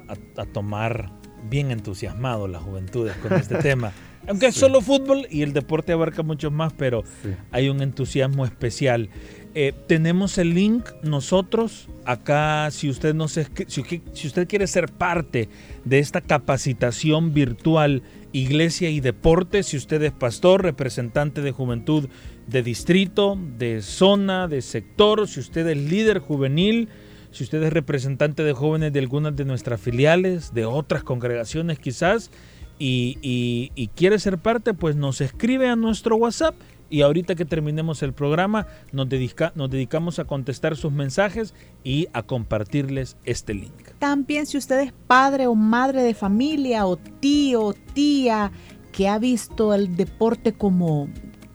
tomar 0.52 1.10
bien 1.50 1.70
entusiasmado 1.70 2.48
las 2.48 2.62
juventudes 2.62 3.16
con 3.16 3.32
este 3.34 3.56
tema. 3.62 3.92
Aunque 4.26 4.46
es 4.46 4.54
solo 4.54 4.80
fútbol 4.80 5.26
y 5.30 5.42
el 5.42 5.52
deporte 5.52 5.92
abarca 5.92 6.22
mucho 6.22 6.50
más, 6.50 6.72
pero 6.72 7.04
hay 7.50 7.68
un 7.68 7.82
entusiasmo 7.82 8.44
especial. 8.44 9.10
Eh, 9.56 9.72
tenemos 9.86 10.38
el 10.38 10.54
link 10.54 10.88
nosotros 11.02 11.88
acá, 12.04 12.70
si 12.72 12.88
usted, 12.88 13.14
no 13.14 13.28
si, 13.28 13.44
si 13.68 14.26
usted 14.26 14.48
quiere 14.48 14.66
ser 14.66 14.90
parte 14.90 15.48
de 15.84 16.00
esta 16.00 16.20
capacitación 16.20 17.32
virtual 17.32 18.02
Iglesia 18.32 18.90
y 18.90 18.98
Deporte, 18.98 19.62
si 19.62 19.76
usted 19.76 20.02
es 20.02 20.10
pastor, 20.10 20.64
representante 20.64 21.40
de 21.40 21.52
juventud 21.52 22.08
de 22.48 22.62
distrito, 22.64 23.38
de 23.58 23.80
zona, 23.80 24.48
de 24.48 24.60
sector, 24.60 25.28
si 25.28 25.38
usted 25.38 25.68
es 25.68 25.76
líder 25.76 26.18
juvenil, 26.18 26.88
si 27.30 27.44
usted 27.44 27.62
es 27.62 27.72
representante 27.72 28.42
de 28.42 28.52
jóvenes 28.52 28.92
de 28.92 28.98
algunas 28.98 29.36
de 29.36 29.44
nuestras 29.44 29.80
filiales, 29.80 30.52
de 30.52 30.64
otras 30.64 31.04
congregaciones 31.04 31.78
quizás, 31.78 32.32
y, 32.78 33.90
quiere 33.94 34.18
ser 34.18 34.38
parte, 34.38 34.74
pues 34.74 34.96
nos 34.96 35.20
escribe 35.20 35.68
a 35.68 35.76
nuestro 35.76 36.16
WhatsApp 36.16 36.54
y 36.90 37.02
ahorita 37.02 37.34
que 37.34 37.44
terminemos 37.44 38.02
el 38.02 38.12
programa 38.12 38.66
nos, 38.92 39.08
nos 39.54 39.70
dedicamos 39.70 40.18
a 40.18 40.24
contestar 40.24 40.76
sus 40.76 40.92
mensajes 40.92 41.54
y 41.82 42.08
a 42.12 42.22
compartirles 42.22 43.16
este 43.24 43.54
link. 43.54 43.72
También 43.98 44.46
si 44.46 44.58
usted 44.58 44.80
es 44.80 44.92
padre 45.06 45.46
o 45.46 45.54
madre 45.54 46.02
de 46.02 46.14
familia 46.14 46.86
o 46.86 46.96
tío 46.96 47.62
o 47.62 47.72
tía 47.72 48.52
que 48.92 49.08
ha 49.08 49.18
visto 49.18 49.74
el 49.74 49.96
deporte 49.96 50.52
como 50.52 51.08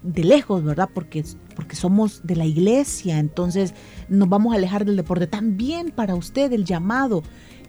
de 0.04 0.24
lejos, 0.24 0.64
¿verdad? 0.64 0.90
Porque, 0.94 1.24
porque 1.56 1.76
somos 1.76 2.26
de 2.26 2.36
la 2.36 2.46
iglesia, 2.46 3.20
entonces 3.20 3.74
nos 4.10 4.28
vamos 4.28 4.54
a 4.54 4.58
alejar 4.58 4.84
del 4.84 4.98
deporte. 4.98 5.28
También 5.28 5.92
para 5.92 6.16
usted 6.16 6.52
el 6.52 6.66
llamado, 6.66 7.24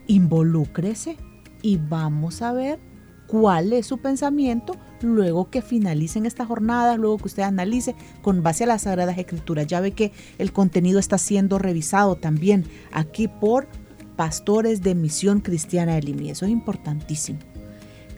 involúcrese 0.06 1.16
y 1.62 1.76
vamos 1.76 2.42
a 2.42 2.52
ver 2.52 2.89
cuál 3.30 3.72
es 3.72 3.86
su 3.86 3.98
pensamiento 3.98 4.76
luego 5.02 5.50
que 5.50 5.62
finalicen 5.62 6.26
esta 6.26 6.44
jornada, 6.44 6.96
luego 6.96 7.18
que 7.18 7.28
usted 7.28 7.44
analice 7.44 7.94
con 8.22 8.42
base 8.42 8.64
a 8.64 8.66
las 8.66 8.82
Sagradas 8.82 9.16
Escrituras. 9.18 9.68
Ya 9.68 9.80
ve 9.80 9.92
que 9.92 10.10
el 10.38 10.52
contenido 10.52 10.98
está 10.98 11.16
siendo 11.16 11.60
revisado 11.60 12.16
también 12.16 12.64
aquí 12.90 13.28
por 13.28 13.68
pastores 14.16 14.82
de 14.82 14.96
Misión 14.96 15.40
Cristiana 15.40 15.94
de 15.94 16.02
Lima. 16.02 16.32
Eso 16.32 16.44
es 16.44 16.50
importantísimo. 16.50 17.38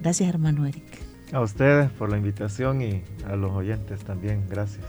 Gracias, 0.00 0.30
hermano 0.30 0.64
Eric. 0.64 0.82
A 1.32 1.40
ustedes 1.40 1.90
por 1.90 2.10
la 2.10 2.16
invitación 2.16 2.80
y 2.80 3.02
a 3.26 3.36
los 3.36 3.52
oyentes 3.52 4.00
también. 4.04 4.46
Gracias. 4.48 4.84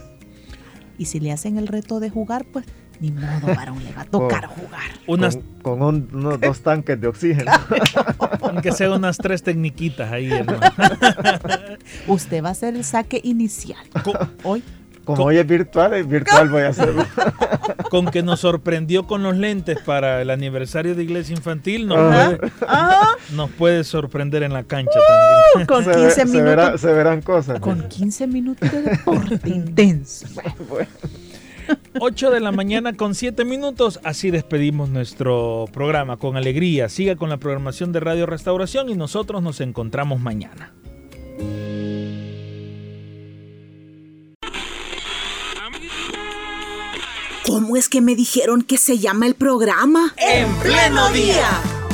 Y 0.96 1.04
si 1.04 1.20
le 1.20 1.32
hacen 1.32 1.58
el 1.58 1.68
reto 1.68 2.00
de 2.00 2.08
jugar, 2.08 2.46
pues 2.50 2.64
ni 3.00 3.10
modo, 3.10 3.54
varón, 3.54 3.82
le 3.84 3.92
va 3.92 4.02
a 4.02 4.04
tocar 4.04 4.46
jugar. 4.46 4.82
Unas... 5.06 5.38
Con, 5.62 5.82
unos 5.82 6.40
dos 6.40 6.60
tanques 6.60 7.00
de 7.00 7.06
oxígeno. 7.06 7.52
Aunque 8.42 8.72
sea 8.72 8.90
unas 8.92 9.16
tres 9.16 9.42
tecniquitas 9.42 10.12
ahí, 10.12 10.30
hermano. 10.30 10.60
Usted 12.06 12.42
va 12.42 12.48
a 12.48 12.52
hacer 12.52 12.74
el 12.74 12.84
saque 12.84 13.20
inicial. 13.22 13.80
hoy. 14.42 14.62
Como 15.04 15.24
hoy 15.24 15.36
es 15.36 15.46
virtual, 15.46 15.92
es 15.94 16.08
virtual 16.08 16.48
voy 16.48 16.62
a 16.62 16.68
hacerlo. 16.68 17.04
Con 17.90 18.06
que 18.06 18.22
nos 18.22 18.40
sorprendió 18.40 19.06
con 19.06 19.22
los 19.22 19.36
lentes 19.36 19.78
para 19.80 20.20
el 20.22 20.30
aniversario 20.30 20.94
de 20.94 21.04
Iglesia 21.04 21.36
Infantil, 21.36 21.86
nos, 21.86 21.98
puede, 21.98 22.52
nos 23.32 23.50
puede, 23.50 23.84
sorprender 23.84 24.42
en 24.42 24.52
la 24.52 24.64
cancha 24.64 24.98
también. 25.54 25.66
Con 25.66 25.84
15 25.84 26.24
minutos. 26.24 26.80
Se, 26.80 26.92
verán 26.92 27.22
cosas. 27.22 27.60
Con 27.60 27.86
15 27.88 28.26
minutos 28.26 28.72
de 28.72 28.82
deporte 28.82 29.48
intenso. 29.48 30.26
Bueno. 30.68 30.88
8 31.98 32.30
de 32.30 32.40
la 32.40 32.52
mañana 32.52 32.94
con 32.94 33.14
7 33.14 33.44
minutos. 33.44 34.00
Así 34.04 34.30
despedimos 34.30 34.88
nuestro 34.88 35.66
programa 35.72 36.16
con 36.16 36.36
alegría. 36.36 36.88
Siga 36.88 37.16
con 37.16 37.28
la 37.28 37.38
programación 37.38 37.92
de 37.92 38.00
Radio 38.00 38.26
Restauración 38.26 38.88
y 38.90 38.94
nosotros 38.94 39.42
nos 39.42 39.60
encontramos 39.60 40.20
mañana. 40.20 40.72
¿Cómo 47.46 47.76
es 47.76 47.88
que 47.88 48.00
me 48.00 48.16
dijeron 48.16 48.62
que 48.62 48.78
se 48.78 48.98
llama 48.98 49.26
el 49.26 49.34
programa? 49.34 50.14
En 50.16 50.52
pleno 50.56 51.10
día. 51.10 51.46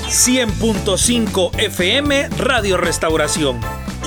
100.5 0.07 1.59
FM 1.59 2.29
Radio 2.39 2.77
Restauración. 2.77 3.61